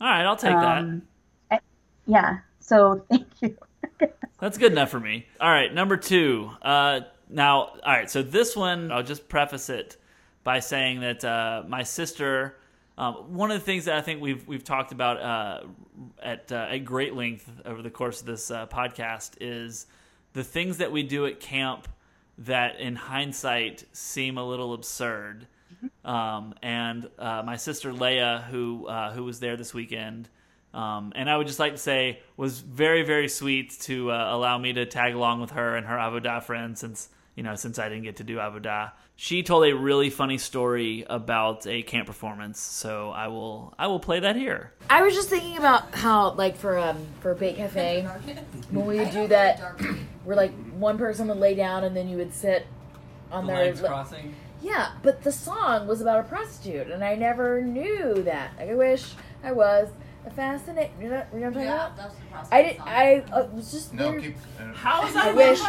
[0.00, 1.02] All right, I'll take um,
[1.50, 1.56] that.
[1.56, 1.60] I,
[2.06, 2.38] yeah.
[2.58, 3.56] So thank you.
[4.40, 5.26] That's good enough for me.
[5.38, 6.50] All right, number two.
[6.62, 8.10] Uh, now, all right.
[8.10, 9.98] So this one, I'll just preface it
[10.42, 12.56] by saying that uh, my sister.
[12.96, 15.60] Um, one of the things that I think we've we've talked about uh,
[16.22, 19.86] at uh, at great length over the course of this uh, podcast is
[20.32, 21.88] the things that we do at camp
[22.38, 25.46] that, in hindsight, seem a little absurd.
[26.04, 30.28] Um, and uh, my sister Leia, who who was there this weekend,
[30.74, 34.58] um, and I would just like to say was very very sweet to uh, allow
[34.58, 37.88] me to tag along with her and her Avodah friends since you know since I
[37.88, 38.92] didn't get to do Avodah.
[39.16, 44.00] She told a really funny story about a camp performance, so I will I will
[44.00, 44.72] play that here.
[44.90, 48.06] I was just thinking about how like for um for Bait Cafe
[48.70, 49.74] when we would do that,
[50.24, 52.66] we're like one person would lay down and then you would sit
[53.30, 54.34] on the their legs crossing.
[54.62, 58.52] Yeah, but the song was about a prostitute, and I never knew that.
[58.56, 59.12] Like, I wish
[59.42, 59.88] I was
[60.30, 60.92] fascinating.
[61.00, 61.96] You know, you know what I'm talking Yeah, about?
[61.96, 62.14] that's
[62.48, 62.54] the.
[62.54, 62.80] I didn't.
[62.86, 64.36] I uh, was just No, there- keep.
[64.58, 65.60] Uh, How is I that wish?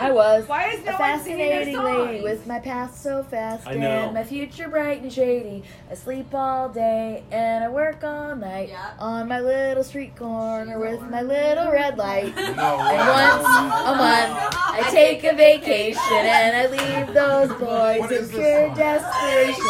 [0.00, 3.74] I was Why is no one singing fascinating lady with my past so fast I
[3.74, 3.88] know.
[3.88, 5.64] and my future bright and shady.
[5.90, 8.90] I sleep all day and I work all night Yeah.
[8.98, 12.34] on my little street corner with my little red light.
[12.36, 14.45] no And once a month,
[14.78, 18.76] I take a vacation and I leave those boys What in is pure song?
[18.76, 19.66] desperation.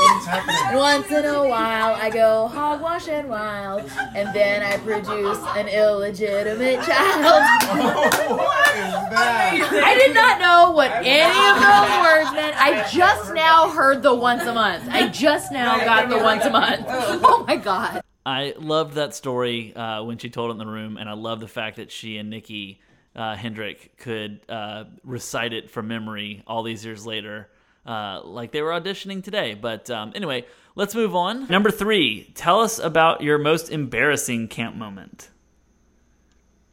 [0.67, 5.69] And once in a while, I go hogwash and wild, and then I produce an
[5.69, 7.43] illegitimate child.
[8.39, 9.83] what is that?
[9.85, 12.57] I did not know what any of those words meant.
[12.61, 14.89] I just now heard the once a month.
[14.91, 16.87] I just now got the once a month.
[17.29, 18.03] Oh my god.
[18.25, 21.39] I loved that story uh, when she told it in the room, and I love
[21.39, 22.81] the fact that she and Nikki
[23.17, 27.49] uh, Hendrick could uh, recite it from memory all these years later,
[27.87, 29.55] uh, like they were auditioning today.
[29.55, 30.45] But um, anyway,
[30.75, 31.49] let's move on.
[31.49, 35.31] Number three, tell us about your most embarrassing camp moment.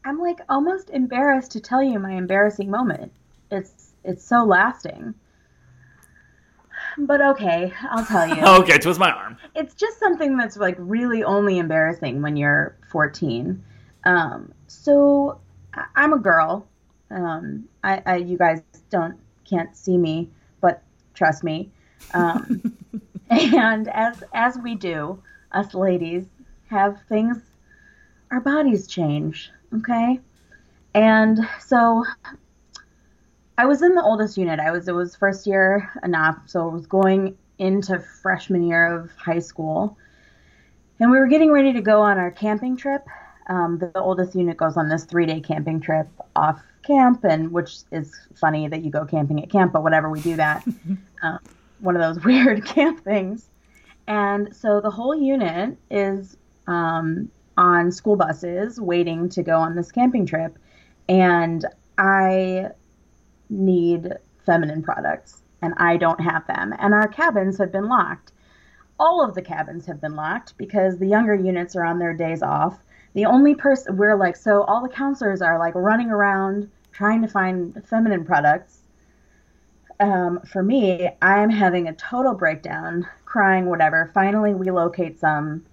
[0.06, 3.14] I'm like almost embarrassed to tell you my embarrassing moment.
[3.50, 5.14] It's it's so lasting.
[6.98, 8.44] But okay, I'll tell you.
[8.64, 9.38] okay, twist my arm.
[9.56, 13.64] it's just something that's like really only embarrassing when you're 14.
[14.04, 15.40] Um, so
[15.96, 16.68] I'm a girl.
[17.10, 20.30] Um, I, I you guys don't can't see me,
[20.62, 21.72] but trust me.
[22.14, 22.76] Um,
[23.30, 25.22] and as as we do,
[25.52, 26.26] us ladies
[26.70, 27.38] have things.
[28.32, 30.20] Our bodies change, okay?
[30.96, 32.04] And so
[33.58, 34.60] I was in the oldest unit.
[34.60, 39.12] I was it was first year enough, so I was going into freshman year of
[39.12, 39.98] high school,
[41.00, 43.06] and we were getting ready to go on our camping trip.
[43.48, 47.52] Um, the, the oldest unit goes on this three day camping trip off camp, and
[47.52, 50.64] which is funny that you go camping at camp, but whatever, we do that.
[51.22, 51.40] um,
[51.80, 53.50] one of those weird camp things.
[54.08, 56.36] And so the whole unit is
[56.68, 60.58] um, on school buses waiting to go on this camping trip.
[61.08, 61.66] And
[61.98, 62.70] I
[63.50, 64.14] need
[64.46, 66.74] feminine products, and I don't have them.
[66.80, 68.32] And our cabins have been locked.
[69.00, 72.42] All of the cabins have been locked because the younger units are on their days
[72.42, 72.80] off.
[73.14, 77.28] The only person we're like, so all the counselors are like running around trying to
[77.28, 78.80] find feminine products.
[80.00, 84.12] Um, for me, I'm having a total breakdown, crying, whatever.
[84.14, 85.66] Finally, we locate some.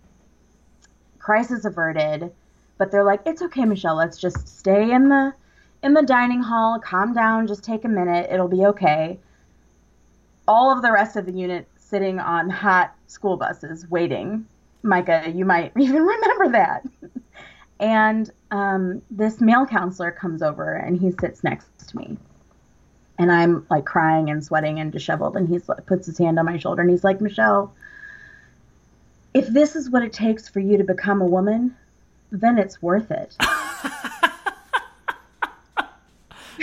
[1.19, 2.33] Crisis averted,
[2.79, 3.97] but they're like, it's okay, Michelle.
[3.97, 5.35] Let's just stay in the
[5.83, 6.79] in the dining hall.
[6.79, 7.47] Calm down.
[7.47, 8.29] Just take a minute.
[8.31, 9.19] It'll be okay.
[10.49, 14.47] All of the rest of the unit sitting on hot school buses waiting.
[14.83, 16.87] Micah, you might even remember that.
[17.81, 22.17] And um, this male counselor comes over and he sits next to me.
[23.19, 25.37] And I'm like crying and sweating and disheveled.
[25.37, 27.75] And he puts his hand on my shoulder and he's like, Michelle,
[29.35, 31.77] if this is what it takes for you to become a woman,
[32.31, 33.37] then it's worth it.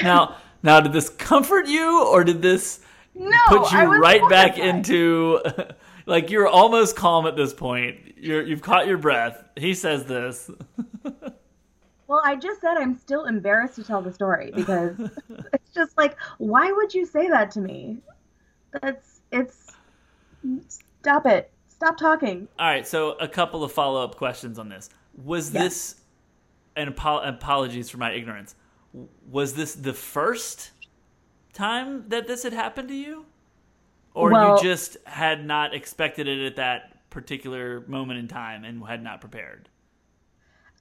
[0.03, 2.81] Now, now, did this comfort you, or did this
[3.15, 5.39] No, put you right back into
[6.07, 8.15] like you're almost calm at this point.
[8.17, 9.43] You're you've caught your breath.
[9.55, 10.49] He says this.
[12.09, 14.95] Well, I just said I'm still embarrassed to tell the story because
[15.53, 17.97] it's just like, why would you say that to me?
[18.81, 19.73] That's it's.
[21.01, 21.51] Stop it.
[21.67, 22.47] Stop talking.
[22.57, 24.89] All right, so a couple of follow up questions on this.
[25.21, 25.63] Was Yes.
[25.63, 25.95] this,
[26.77, 28.55] and apo- apologies for my ignorance,
[29.29, 30.71] was this the first
[31.51, 33.25] time that this had happened to you?
[34.17, 38.83] Or Well- you just had not expected it at that particular moment in time and
[38.83, 39.69] had not prepared?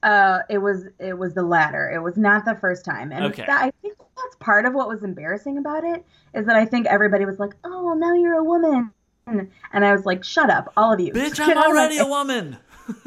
[0.01, 1.89] Uh, it was it was the latter.
[1.91, 3.45] It was not the first time, and Okay.
[3.45, 6.87] that, I think that's part of what was embarrassing about it is that I think
[6.87, 8.91] everybody was like, "Oh, well, now you're a woman,"
[9.27, 9.51] and
[9.85, 12.57] I was like, "Shut up, all of you." Bitch, I'm already a woman.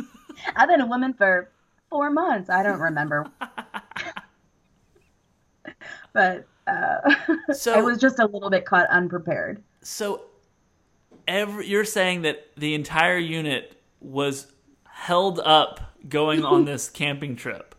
[0.57, 1.49] I've been a woman for
[1.91, 2.51] four months.
[2.51, 3.27] I don't remember,
[6.13, 6.99] but uh,
[7.53, 9.63] So- I was just a little bit caught unprepared.
[9.83, 10.23] So,
[11.27, 14.51] every, you're saying that the entire unit was
[14.85, 17.75] held up going on this camping trip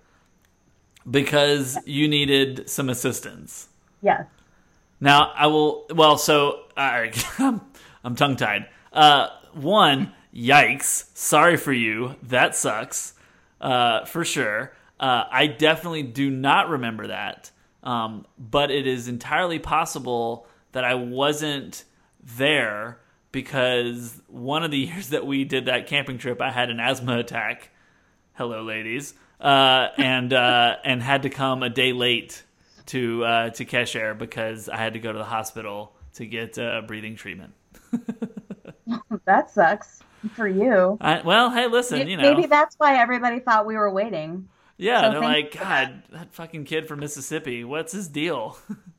[1.09, 3.69] because you needed some assistance.
[4.01, 4.25] Yes.
[4.99, 5.85] Now, I will.
[5.93, 7.61] Well, so right, I'm,
[8.03, 8.67] I'm tongue tied.
[8.93, 11.05] Uh, one, yikes!
[11.15, 12.15] Sorry for you.
[12.23, 13.13] That sucks.
[13.59, 14.73] Uh, for sure.
[14.99, 17.51] Uh, I definitely do not remember that.
[17.83, 21.83] Um, but it is entirely possible that I wasn't
[22.23, 22.99] there
[23.31, 27.19] because one of the years that we did that camping trip, I had an asthma
[27.19, 27.69] attack.
[28.33, 32.43] Hello, ladies, uh, and uh, and had to come a day late
[32.87, 36.81] to uh, to Kesher because I had to go to the hospital to get uh,
[36.87, 37.53] breathing treatment.
[39.25, 40.01] That sucks
[40.33, 40.97] for you.
[40.99, 44.49] I, well, hey, listen, you know, Maybe that's why everybody thought we were waiting.
[44.77, 45.91] yeah, so they're like, for that.
[45.91, 48.57] God, that fucking kid from Mississippi, what's his deal?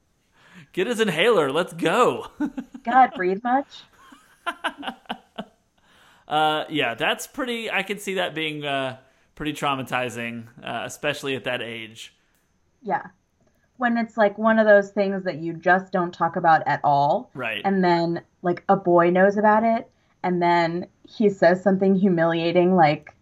[0.73, 2.29] Get his inhaler, let's go.
[2.85, 3.68] God, breathe much?
[6.29, 7.70] Uh, yeah, that's pretty.
[7.70, 8.97] I can see that being uh,
[9.35, 12.14] pretty traumatizing, uh, especially at that age.
[12.81, 13.09] Yeah.
[13.77, 17.31] When it's like one of those things that you just don't talk about at all.
[17.35, 17.61] Right.
[17.66, 19.91] And then like a boy knows about it
[20.23, 23.14] and then he says something humiliating like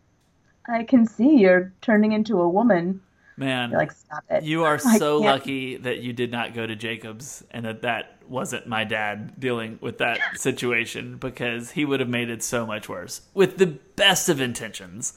[0.68, 3.00] I can see you're turning into a woman.
[3.40, 4.42] Man, You're like stop it.
[4.44, 8.66] you are so lucky that you did not go to Jacobs and that that wasn't
[8.66, 13.22] my dad dealing with that situation because he would have made it so much worse
[13.32, 15.14] with the best of intentions.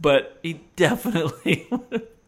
[0.00, 1.68] But he definitely.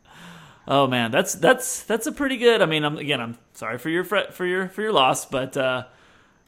[0.69, 2.61] oh man, that's that's that's a pretty good.
[2.61, 5.85] I mean, I'm again, I'm sorry for your for your for your loss, but uh,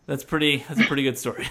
[0.07, 1.49] that's pretty that's a pretty good story.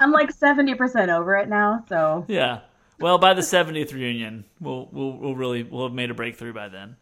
[0.00, 2.62] I'm like 70% over it now, so yeah.
[3.02, 6.68] Well, by the 70th reunion, we'll we'll we'll really we'll have made a breakthrough by
[6.68, 6.96] then.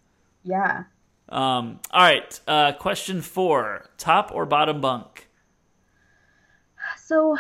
[0.45, 0.85] yeah.
[1.29, 2.41] Um, all right.
[2.49, 5.29] Uh, question four: top or bottom bunk?
[6.99, 7.37] So,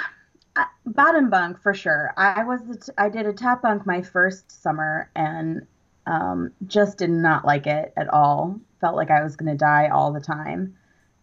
[0.56, 2.12] uh, bottom bunk for sure.
[2.16, 5.66] I was the t- I did a top bunk my first summer and
[6.06, 8.60] um, just did not like it at all.
[8.80, 10.76] Felt like I was going to die all the time.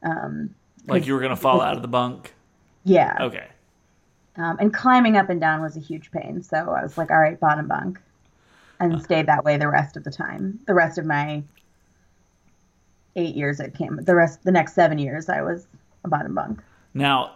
[0.03, 0.53] Um,
[0.87, 2.33] Like you were gonna fall out of the bunk?
[2.83, 3.15] yeah.
[3.19, 3.47] Okay.
[4.37, 6.43] Um, and climbing up and down was a huge pain.
[6.43, 7.99] So I was like, all right, bottom bunk,
[8.79, 10.59] and stayed that way the rest of the time.
[10.67, 11.43] The rest of my
[13.15, 15.65] eight years at camp, the rest, the next seven years, I was
[16.03, 16.61] a bottom bunk.
[16.93, 17.31] Now,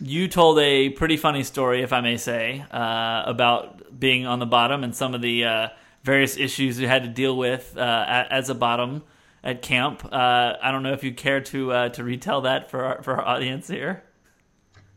[0.00, 4.46] you told a pretty funny story, if I may say, uh, about being on the
[4.46, 5.68] bottom and some of the uh,
[6.04, 9.02] various issues you had to deal with uh, a- as a bottom
[9.42, 10.04] at camp.
[10.04, 13.16] Uh, I don't know if you care to uh, to retell that for our, for
[13.16, 14.04] our audience here.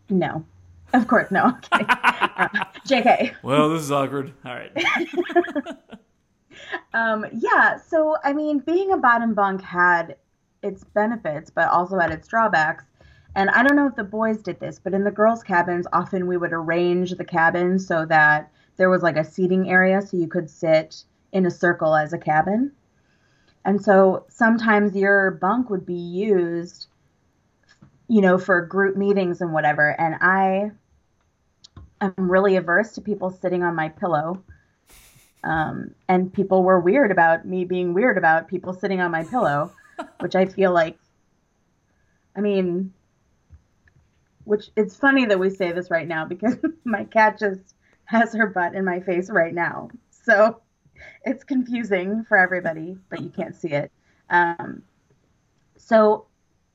[0.07, 0.45] No,
[0.93, 1.57] of course, no.
[1.71, 1.85] I'm.
[1.89, 2.47] Uh,
[2.87, 3.35] Jk.
[3.43, 4.33] Well, this is awkward.
[4.45, 4.71] All right.
[6.93, 10.15] Um, yeah, so I mean, being a bottom bunk had
[10.61, 12.85] its benefits, but also had its drawbacks.
[13.35, 16.27] And I don't know if the boys did this, but in the girls' cabins, often
[16.27, 20.27] we would arrange the cabin so that there was like a seating area so you
[20.27, 22.71] could sit in a circle as a cabin.
[23.63, 26.87] And so sometimes your bunk would be used,
[28.07, 29.89] you know, for group meetings and whatever.
[29.99, 30.71] And I
[32.01, 34.43] am really averse to people sitting on my pillow.
[35.43, 39.73] Um, and people were weird about me being weird about people sitting on my pillow,
[40.19, 40.97] which I feel like,
[42.35, 42.93] I mean,
[44.43, 47.75] which it's funny that we say this right now because my cat just
[48.05, 49.89] has her butt in my face right now.
[50.09, 50.61] So
[51.23, 53.91] it's confusing for everybody, but you can't see it.
[54.29, 54.83] Um,
[55.77, 56.25] so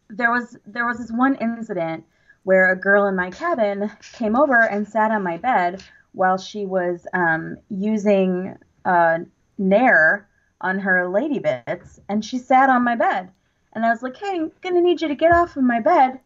[0.08, 2.04] there was there was this one incident
[2.47, 5.82] where a girl in my cabin came over and sat on my bed
[6.12, 9.18] while she was um, using uh,
[9.59, 10.28] Nair
[10.61, 13.30] on her lady bits, and she sat on my bed.
[13.72, 16.20] And I was like, "Hey, I'm gonna need you to get off of my bed."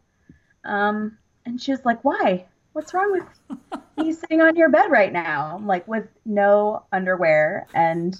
[0.63, 1.17] Um,
[1.47, 2.45] and she was like, "Why?
[2.73, 3.59] What's wrong with
[3.97, 8.15] you sitting on your bed right now?" I'm like, with no underwear and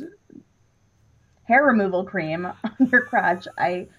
[1.44, 3.48] hair removal cream on your crotch.
[3.60, 3.90] I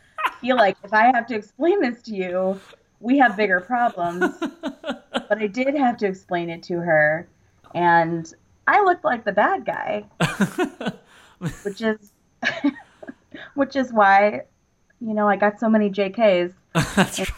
[0.40, 2.60] feel like if I have to explain this to you,
[3.02, 4.34] we have bigger problems.
[4.40, 7.28] but I did have to explain it to her,
[7.74, 8.32] and
[8.66, 10.04] I looked like the bad guy,
[11.62, 12.12] which is
[13.54, 14.42] which is why
[15.00, 16.54] you know I got so many JKs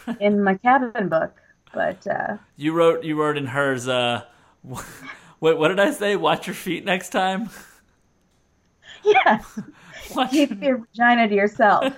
[0.09, 1.35] in, in my cabin book.
[1.73, 3.87] But uh, You wrote you wrote in hers.
[3.87, 4.23] Uh,
[4.61, 6.15] what what did I say?
[6.15, 7.49] Watch your feet next time.
[9.03, 9.59] yes,
[10.15, 11.93] Watch keep your vagina to yourself.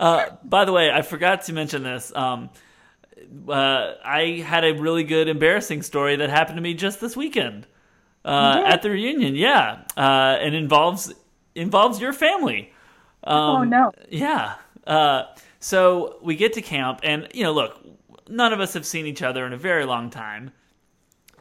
[0.00, 2.10] Uh, by the way, I forgot to mention this.
[2.16, 2.48] Um,
[3.46, 7.66] uh, I had a really good embarrassing story that happened to me just this weekend
[8.24, 9.34] uh, at the reunion.
[9.34, 11.12] Yeah, uh, and involves
[11.54, 12.72] involves your family.
[13.24, 13.92] Um, Oh, no.
[14.08, 14.54] Yeah.
[14.86, 15.24] Uh,
[15.58, 17.78] so we get to camp, and you know, look,
[18.26, 20.52] none of us have seen each other in a very long time,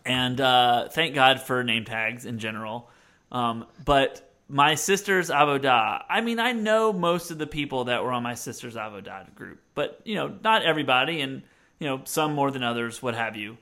[0.06, 2.90] and uh, thank God for name tags in general.
[3.32, 8.12] Um, but my sister's avodah, I mean, I know most of the people that were
[8.12, 11.44] on my sister's avodah group, but you know, not everybody, and
[11.80, 13.58] you know, some more than others, what have you.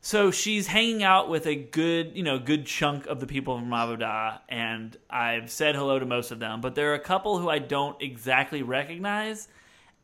[0.00, 3.70] So she's hanging out with a good, you know, good chunk of the people from
[3.70, 7.48] Avodah, and I've said hello to most of them, but there are a couple who
[7.48, 9.48] I don't exactly recognize,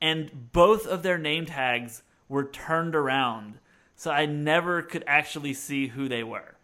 [0.00, 3.58] and both of their name tags were turned around,
[3.94, 6.54] so I never could actually see who they were.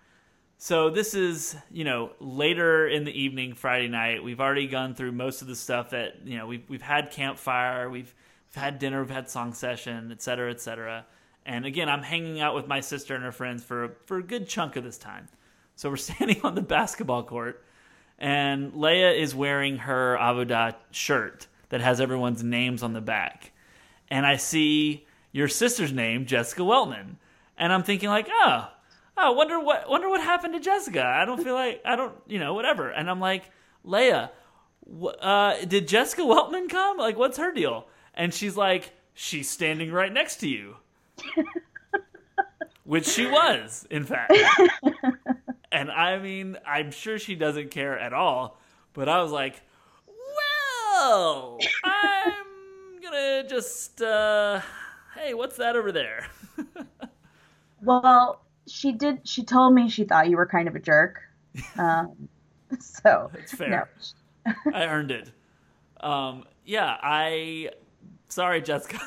[0.59, 4.25] So this is, you know, later in the evening, Friday night.
[4.25, 7.91] We've already gone through most of the stuff that, you know, we've we've had campfire,
[7.91, 8.15] we've
[8.49, 11.05] we've had dinner, we've had song session, et cetera, et cetera.
[11.45, 14.49] And again, I'm hanging out with my sister and her friends for for a good
[14.49, 15.29] chunk of this time.
[15.77, 17.63] So we're standing on the basketball court,
[18.19, 23.53] and Leia is wearing her Avodah shirt that has everyone's names on the back.
[24.09, 27.17] And I see your sister's name, Jessica Weltman.
[27.59, 28.71] And I'm thinking like, oh,
[29.17, 31.05] oh, wonder what wonder what happened to Jessica.
[31.05, 32.91] I don't feel like I don't, you know, whatever.
[32.91, 33.51] And I'm like,
[33.85, 34.31] Leia,
[34.91, 36.99] wh- uh, did Jessica Weltman come?
[36.99, 37.87] Like, what's her deal?
[38.15, 40.77] And she's like, she's standing right next to you.
[42.85, 44.33] Which she was, in fact.
[45.73, 48.59] and I mean, I'm sure she doesn't care at all.
[48.93, 49.61] But I was like,
[50.07, 54.61] well, I'm gonna just, uh,
[55.17, 56.27] hey, what's that over there?
[57.83, 59.27] Well, she did.
[59.27, 61.23] She told me she thought you were kind of a jerk.
[61.79, 62.29] Um,
[62.81, 63.89] so It's fair.
[64.75, 65.31] I earned it.
[66.01, 67.71] Um, yeah, I.
[68.29, 68.99] Sorry, Jessica.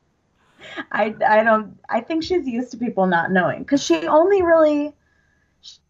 [0.92, 1.78] I I don't.
[1.88, 4.92] I think she's used to people not knowing because she only really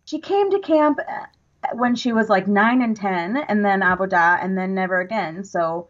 [0.05, 4.45] she came to camp uh, when she was like nine and ten, and then Avodah,
[4.45, 5.45] and then never again.
[5.45, 5.89] So.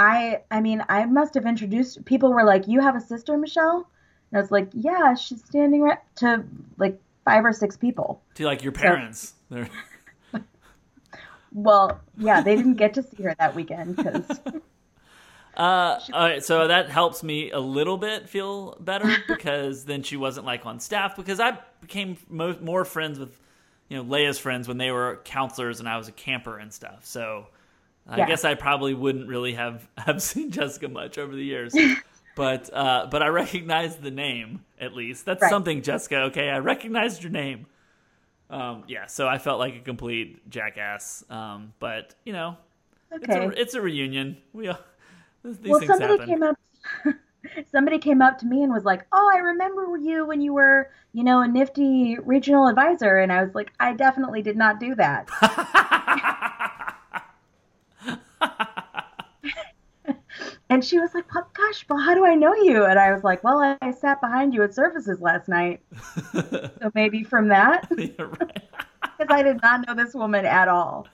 [0.00, 3.88] I I mean I must have introduced people were like you have a sister Michelle
[4.32, 6.42] and I was like yeah she's standing right to
[6.78, 9.34] like five or six people to like your parents.
[9.50, 9.68] They're-
[11.52, 14.40] well yeah they didn't get to see her that weekend because
[15.54, 20.16] Uh, all right, so that helps me a little bit feel better because then she
[20.16, 23.38] wasn't like on staff because I became mo- more friends with
[23.90, 27.04] you know Leia's friends when they were counselors and I was a camper and stuff.
[27.04, 27.48] So
[28.08, 28.26] I Yeah.
[28.28, 31.74] guess I probably wouldn't really have have seen Jessica much over the years.
[32.34, 35.24] But uh, but I recognized the name at least.
[35.26, 35.50] That's Right.
[35.50, 36.16] something, Jessica.
[36.24, 37.66] Okay, I recognized your name.
[38.50, 41.24] Um, yeah, so I felt like a complete jackass.
[41.30, 42.56] Um, but you know,
[43.10, 44.36] it's, okay a, it's a reunion.
[44.52, 44.78] We all,
[45.44, 46.28] these well things somebody happen.
[46.28, 46.56] came up
[47.72, 50.90] somebody came up to me and was like oh i remember you when you were
[51.12, 54.94] you know a NFTY regional advisor and i was like i definitely did not do
[54.94, 55.28] that
[60.72, 63.22] and she was like well gosh well how do i know you and i was
[63.22, 65.82] like well i, I sat behind you at services last night
[66.32, 71.06] so maybe from that Yeah, because i did not know this woman at all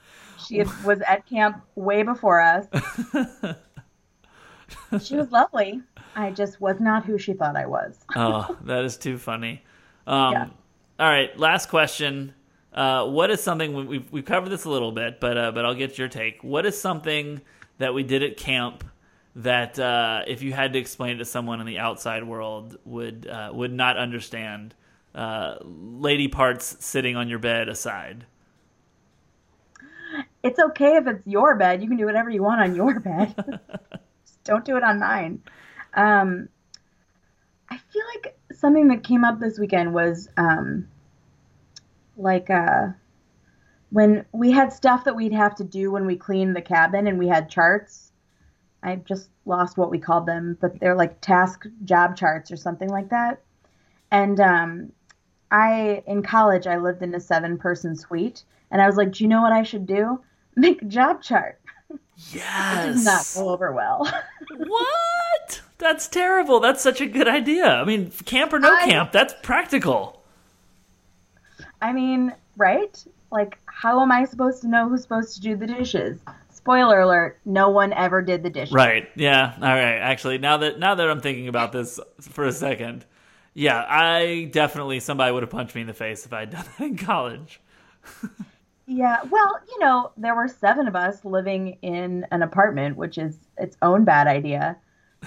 [0.47, 2.65] she had, was at camp way before us
[5.01, 5.81] she was lovely
[6.15, 9.61] i just was not who she thought i was oh, that is too funny.
[10.07, 10.47] Um, Yeah.
[10.99, 12.33] All right, last question.
[12.73, 15.65] Uh, what is something we- we've we've covered this a little bit, but uh, but
[15.65, 16.43] I'll get your take.
[16.43, 17.41] What is something
[17.77, 18.83] that we did at camp
[19.39, 23.27] that uh, if you had to explain it to someone in the outside world would
[23.27, 24.75] uh, would not understand?
[25.15, 28.25] Uh, lady parts sitting on your bed aside.
[30.43, 31.81] it's okay if it's your bed.
[31.81, 33.33] You can do whatever you want on your bed.
[34.23, 35.41] Just don't do it on mine.
[35.95, 36.49] Um,
[37.69, 40.87] I feel like something that came up this weekend was um,
[42.17, 42.87] like uh,
[43.89, 47.17] when we had stuff that we'd have to do when we cleaned the cabin and
[47.17, 48.08] we had charts.
[48.83, 52.89] I just lost what we called them, but they're like task job charts or something
[52.89, 53.41] like that.
[54.11, 54.91] And um,
[55.51, 59.23] I, in college, I lived in a seven person suite, and I was like, do
[59.23, 60.21] you know what I should do?
[60.55, 61.59] Make a job chart.
[62.31, 62.85] Yes.
[62.85, 64.09] It did not go over well.
[64.57, 65.61] What?
[65.77, 66.59] That's terrible.
[66.59, 67.67] That's such a good idea.
[67.67, 70.21] I mean, camp or no I- camp, that's practical.
[71.81, 73.01] I mean, right?
[73.31, 76.19] Like, how am I supposed to know who's supposed to do the dishes?
[76.59, 78.73] Spoiler alert: no one ever did the dishes.
[78.73, 79.07] Right.
[79.15, 79.53] Yeah.
[79.55, 79.97] All right.
[79.97, 83.05] Actually, now that now that I'm thinking about this for a second,
[83.53, 86.83] yeah, I definitely somebody would have punched me in the face if I'd done that
[86.85, 87.61] in college.
[88.87, 93.37] Yeah, well, you know, there were seven of us living in an apartment, which is
[93.57, 94.75] its own bad idea.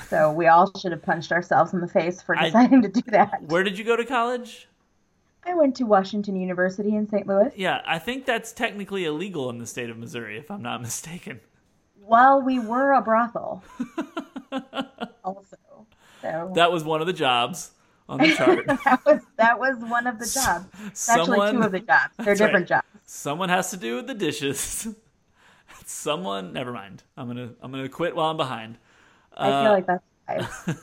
[0.08, 3.02] So we all should have punched ourselves in the face for I- deciding to do
[3.08, 3.42] that.
[3.46, 4.68] Where did you go to college?
[5.44, 7.26] I went to Washington University in St.
[7.26, 7.50] Louis.
[7.56, 11.40] Yeah, I think that's technically illegal in the state of Missouri, if I'm not mistaken.
[12.00, 13.62] Well, we were a brothel.
[15.24, 15.56] also.
[16.20, 17.72] So That was one of the jobs
[18.08, 18.66] on the chart.
[18.84, 20.66] that was that was one of the jobs.
[20.86, 22.14] It's actually Someone- two of the jobs.
[22.16, 22.46] They're That's right.
[22.46, 22.86] different jobs.
[23.04, 24.88] Someone has to do the dishes.
[25.84, 27.02] Someone, never mind.
[27.16, 28.78] I'm gonna I'm gonna quit while I'm behind.
[29.36, 30.78] I Uh, feel like that's.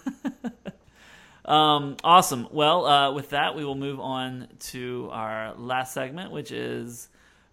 [1.50, 2.48] Um, awesome.
[2.52, 7.10] Well, uh, with that, we will move on to our last segment, which is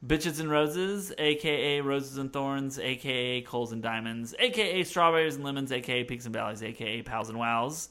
[0.07, 5.73] Bitches and Roses, aka Roses and Thorns, aka Coals and Diamonds, aka Strawberries and Lemons,
[5.73, 7.89] aka Peaks and Valleys, aka Pals and Wows.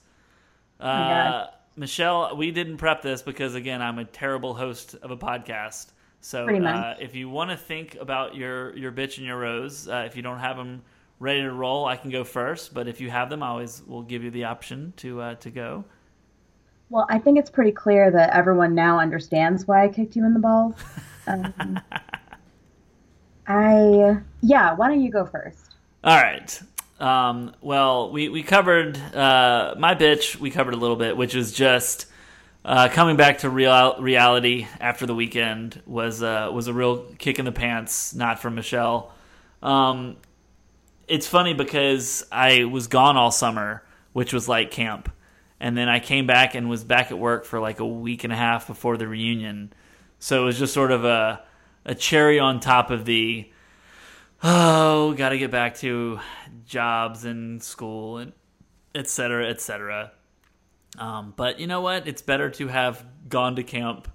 [0.79, 1.49] Uh, God.
[1.75, 5.87] Michelle, we didn't prep this because, again, I'm a terrible host of a podcast.
[6.21, 10.03] So uh, if you want to think about your, your bitch and your rose, uh,
[10.05, 10.83] if you don't have them
[11.19, 12.73] ready to roll, I can go first.
[12.73, 15.49] But if you have them, I always will give you the option to uh, to
[15.49, 15.85] go.
[16.89, 20.33] Well, I think it's pretty clear that everyone now understands why I kicked you in
[20.33, 20.75] the balls.
[21.27, 21.79] Um,
[23.47, 24.73] I yeah.
[24.73, 25.75] Why don't you go first?
[26.03, 26.61] All right.
[26.99, 30.37] Um, well, we, we covered uh, my bitch.
[30.37, 32.07] We covered a little bit, which is just
[32.63, 37.39] uh, coming back to real reality after the weekend was uh, was a real kick
[37.39, 38.15] in the pants.
[38.15, 39.13] Not from Michelle.
[39.61, 40.17] Um,
[41.07, 43.83] it's funny because I was gone all summer,
[44.13, 45.11] which was like camp,
[45.59, 48.33] and then I came back and was back at work for like a week and
[48.33, 49.73] a half before the reunion.
[50.19, 51.43] So it was just sort of a
[51.85, 53.49] a cherry on top of the
[54.43, 56.19] oh, got to get back to
[56.65, 58.33] jobs and school and
[58.93, 60.11] et cetera, et cetera.
[60.97, 62.07] Um, but you know what?
[62.07, 64.07] It's better to have gone to camp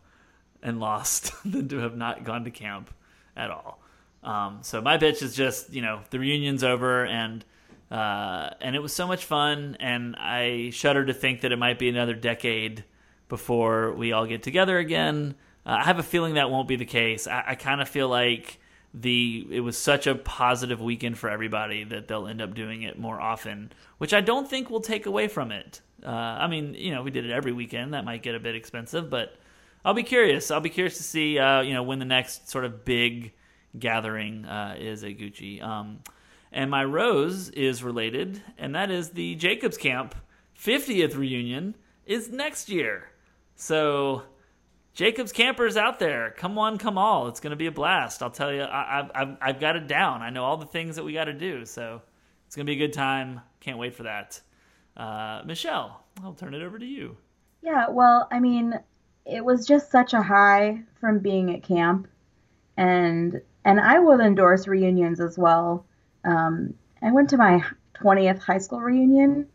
[0.63, 2.93] and lost than to have not gone to camp
[3.37, 3.81] at all.
[4.23, 7.45] Um, so my bitch is just you know the reunion's over and
[7.91, 11.79] uh, and it was so much fun and I shudder to think that it might
[11.79, 12.85] be another decade
[13.29, 15.35] before we all get together again.
[15.67, 17.27] Uh, I have a feeling that won't be the case.
[17.27, 18.59] I, I kind of feel like
[18.93, 22.99] the it was such a positive weekend for everybody that they'll end up doing it
[22.99, 25.81] more often, which I don't think will take away from it.
[26.05, 27.95] Uh, I mean, you know, we did it every weekend.
[27.95, 29.37] That might get a bit expensive, but
[29.85, 30.51] I'll be curious.
[30.51, 33.33] I'll be curious to see, uh, you know, when the next sort of big
[33.79, 35.63] gathering uh, is at GUCI.
[35.63, 36.01] Um,
[36.53, 40.15] and my rose is related, and that is the Jacobs Camp
[40.59, 43.11] 50th reunion is next year.
[43.55, 44.23] So
[44.95, 47.29] Jacobs campers out there, come on, come all.
[47.29, 48.23] It's going to be a blast.
[48.23, 50.23] I'll tell you, I, I've, I've, I've got it down.
[50.23, 51.65] I know all the things that we got to do.
[51.65, 52.03] So
[52.47, 53.41] it's going to be a good time.
[53.61, 54.41] Can't wait for that.
[54.97, 57.17] Uh, Michelle, I'll turn it over to you.
[57.63, 58.75] Yeah, well, I mean,
[59.25, 62.09] it was just such a high from being at camp,
[62.77, 65.87] and and I will endorse reunions as well.
[66.25, 67.63] Um, I went to my
[67.95, 69.47] 20th high school reunion,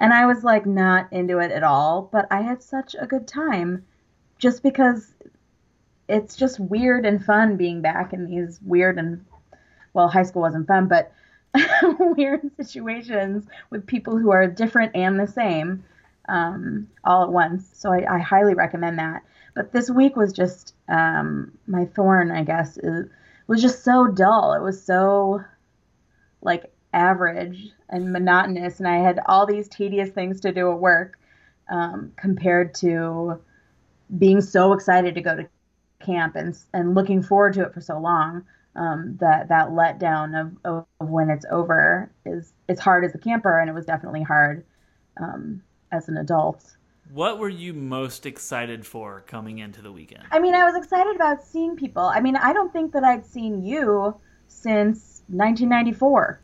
[0.00, 3.26] and I was like not into it at all, but I had such a good
[3.26, 3.84] time,
[4.38, 5.14] just because
[6.08, 9.24] it's just weird and fun being back in these weird and
[9.94, 11.12] well, high school wasn't fun, but
[12.16, 15.84] weird situations with people who are different and the same
[16.28, 17.70] um, all at once.
[17.74, 19.22] So I, I highly recommend that.
[19.54, 23.08] But this week was just um, my thorn, I guess, is,
[23.46, 24.54] was just so dull.
[24.54, 25.44] It was so
[26.44, 31.18] like average and monotonous, and I had all these tedious things to do at work
[31.68, 33.40] um, compared to
[34.18, 35.48] being so excited to go to
[36.00, 38.44] camp and and looking forward to it for so long.
[38.76, 43.60] Um, that that letdown of, of, when it's over is it's hard as a camper,
[43.60, 44.64] and it was definitely hard
[45.20, 46.76] um, as an adult.
[47.12, 50.24] What were you most excited for coming into the weekend?
[50.32, 52.02] I mean, I was excited about seeing people.
[52.02, 54.16] I mean, I don't think that I'd seen you
[54.48, 56.40] since 1994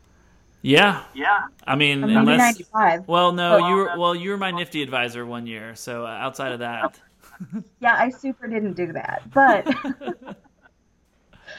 [0.61, 1.47] Yeah, yeah.
[1.65, 3.07] I mean, or maybe unless 95.
[3.07, 5.75] well, no, Well, you were well, you were my NFTY advisor one year.
[5.75, 6.99] So uh, outside of that,
[7.79, 9.67] Yeah, I super didn't do that, but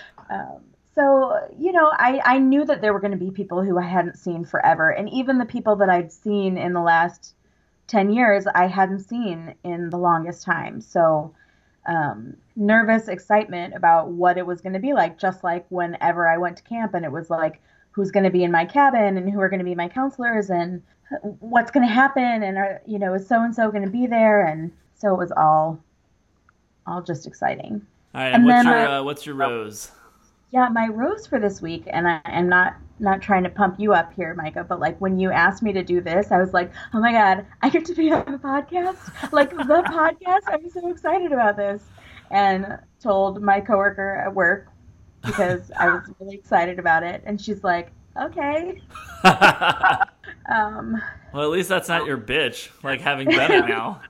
[0.31, 0.61] um,
[0.95, 3.83] so you know, I I knew that there were going to be people who I
[3.87, 7.35] hadn't seen forever, and even the people that I'd seen in the last
[7.87, 10.81] ten years, I hadn't seen in the longest time.
[10.81, 11.35] So
[11.87, 16.39] um, nervous excitement about what it was going to be like, just like whenever I
[16.39, 17.61] went to camp and it was like,
[17.91, 20.51] who's going to be in my cabin and who are going to be my counselors
[20.51, 20.83] and
[21.41, 24.07] what's going to happen and are, you know, is so and so going to be
[24.07, 24.47] there?
[24.47, 25.78] And so it was all,
[26.87, 27.85] all just exciting.
[28.14, 29.91] All right, And what's your I- uh, what's your rose?
[30.53, 33.92] Yeah, my rose for this week, and I, I'm not not trying to pump you
[33.92, 36.72] up here, Micah, but like when you asked me to do this, I was like,
[36.94, 40.42] oh my god, I get to be on a podcast, like the podcast.
[40.46, 41.82] I'm so excited about this,
[42.30, 44.68] and told my coworker at work
[45.24, 48.80] because I was really excited about it, and she's like, okay.
[50.50, 51.00] Um,
[51.32, 52.70] well, at least that's not your bitch.
[52.82, 54.00] Like having done it now.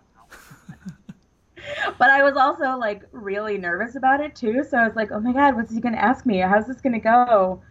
[1.98, 4.64] but I was also like really nervous about it too.
[4.68, 6.38] So I was like, oh my god, what's he gonna ask me?
[6.38, 7.62] How's this gonna go?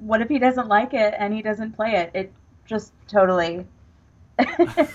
[0.00, 2.10] What if he doesn't like it and he doesn't play it?
[2.14, 2.32] It
[2.66, 3.66] just totally.
[4.38, 4.88] it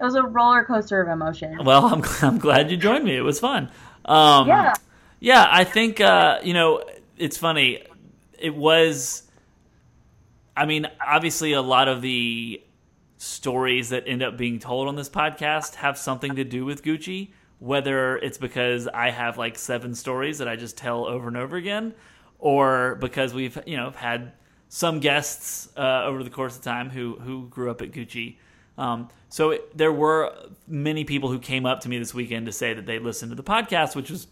[0.00, 1.64] was a roller coaster of emotion.
[1.64, 3.16] Well, I'm I'm glad you joined me.
[3.16, 3.70] It was fun.
[4.04, 4.74] Um, Yeah.
[5.22, 6.82] Yeah, I think uh, you know
[7.18, 7.84] it's funny.
[8.38, 9.22] It was.
[10.56, 12.62] I mean, obviously, a lot of the
[13.18, 17.30] stories that end up being told on this podcast have something to do with GUCI.
[17.58, 21.56] Whether it's because I have like seven stories that I just tell over and over
[21.58, 21.92] again,
[22.40, 24.32] or because we've you know had
[24.68, 28.36] some guests uh, over the course of time who who grew up at GUCI.
[28.78, 30.34] Um, so it, there were
[30.66, 33.36] many people who came up to me this weekend to say that they listened to
[33.36, 34.26] the podcast, which was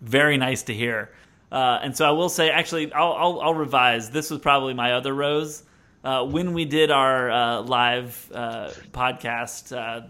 [0.00, 1.10] very nice to hear.
[1.52, 4.10] Uh, and so I will say, actually, I'll, I'll, I'll revise.
[4.10, 5.62] This was probably my other rose.
[6.02, 10.06] Uh, when we did our uh, live uh, podcast uh,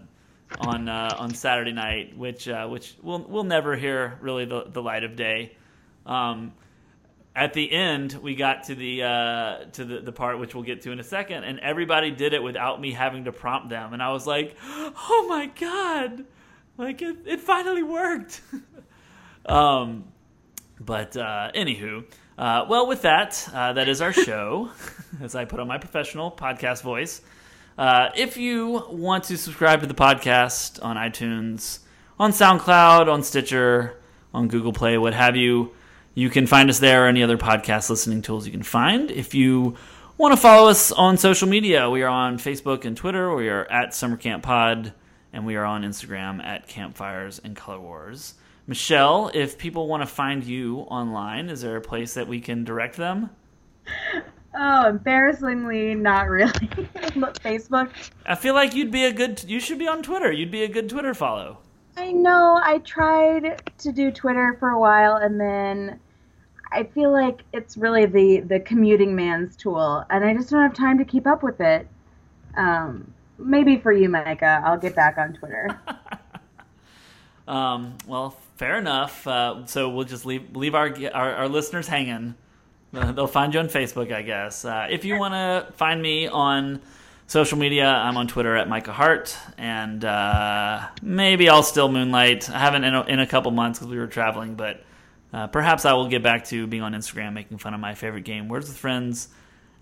[0.59, 5.15] on on Saturday night, which which we'll we'll never hear really the, the light of
[5.15, 5.55] day.
[6.05, 6.53] Um,
[7.35, 10.81] at the end, we got to the uh, to the, the part which we'll get
[10.83, 14.01] to in a second, and everybody did it without me having to prompt them, and
[14.01, 16.23] I was like, "Oh my god!"
[16.77, 18.41] Like it, it finally worked.
[19.45, 20.05] um,
[20.79, 22.05] but uh, anywho,
[22.37, 24.69] uh, well, with that, uh, that is our show.
[25.21, 27.21] as I put on my professional podcast voice.
[27.77, 31.79] Uh, if you want to subscribe to the podcast on iTunes,
[32.17, 33.97] on SoundCloud, on Stitcher,
[34.33, 35.71] on Google Play, what have you,
[36.15, 39.11] you can find us there or any other podcast listening tools you can find.
[39.11, 39.75] If you
[40.17, 43.35] want to follow us on social media, we are on Facebook and Twitter.
[43.35, 44.93] We are at Summer Camp Pod,
[45.33, 48.35] and we are on Instagram at Campfires and Color Wars.
[48.65, 52.63] Michelle, if people want to find you online, is there a place that we can
[52.63, 53.29] direct them?
[54.57, 56.51] Oh, embarrassingly, not really.
[57.43, 57.91] Facebook.
[58.25, 59.43] I feel like you'd be a good.
[59.43, 60.31] You should be on Twitter.
[60.31, 61.57] You'd be a good Twitter follow.
[61.97, 62.59] I know.
[62.63, 65.99] I tried to do Twitter for a while, and then
[66.71, 70.73] I feel like it's really the the commuting man's tool, and I just don't have
[70.73, 71.87] time to keep up with it.
[72.57, 75.79] Um, maybe for you, Micah, I'll get back on Twitter.
[77.47, 79.27] Um, well, fair enough.
[79.27, 82.35] Uh, so we'll just leave leave our our, our listeners hanging.
[82.91, 84.63] They'll find you on Facebook, I guess.
[84.63, 86.81] Uh, if you want to find me on
[87.27, 92.49] social media, I'm on Twitter at Micah Hart, and uh, maybe I'll still moonlight.
[92.49, 94.81] I haven't in a, in a couple months because we were traveling, but
[95.33, 98.23] uh, perhaps I will get back to being on Instagram, making fun of my favorite
[98.23, 99.29] game, Words with Friends,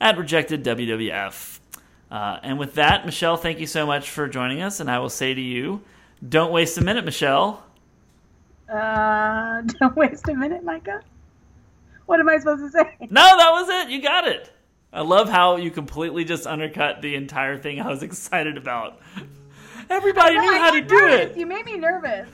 [0.02, 1.60] at Rejected WWF.
[2.10, 5.10] Uh, and with that, Michelle, thank you so much for joining us, and I will
[5.10, 5.82] say to you,
[6.28, 7.64] don't waste a minute, Michelle.
[8.72, 11.02] Uh, don't waste a minute, Micah.
[12.06, 12.98] What am I supposed to say?
[13.10, 13.92] No, that was it.
[13.92, 14.52] You got it.
[14.92, 19.00] I love how you completely just undercut the entire thing I was excited about.
[19.90, 21.32] Everybody knew I how to got do nervous.
[21.32, 21.38] it.
[21.38, 22.30] You made me nervous,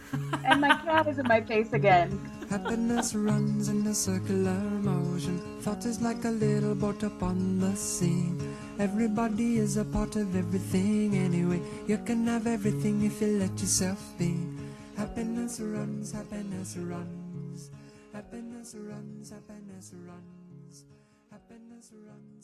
[0.46, 2.20] and my cat is in my face again.
[2.50, 5.40] Happiness runs in a circular motion.
[5.62, 8.34] Thought is like a little boat upon the sea.
[8.80, 11.62] Everybody is a part of everything anyway.
[11.86, 14.36] You can have everything if you let yourself be.
[14.98, 17.70] Happiness runs, happiness runs.
[18.14, 20.86] Happiness runs, happiness runs.
[21.30, 22.39] Happiness runs.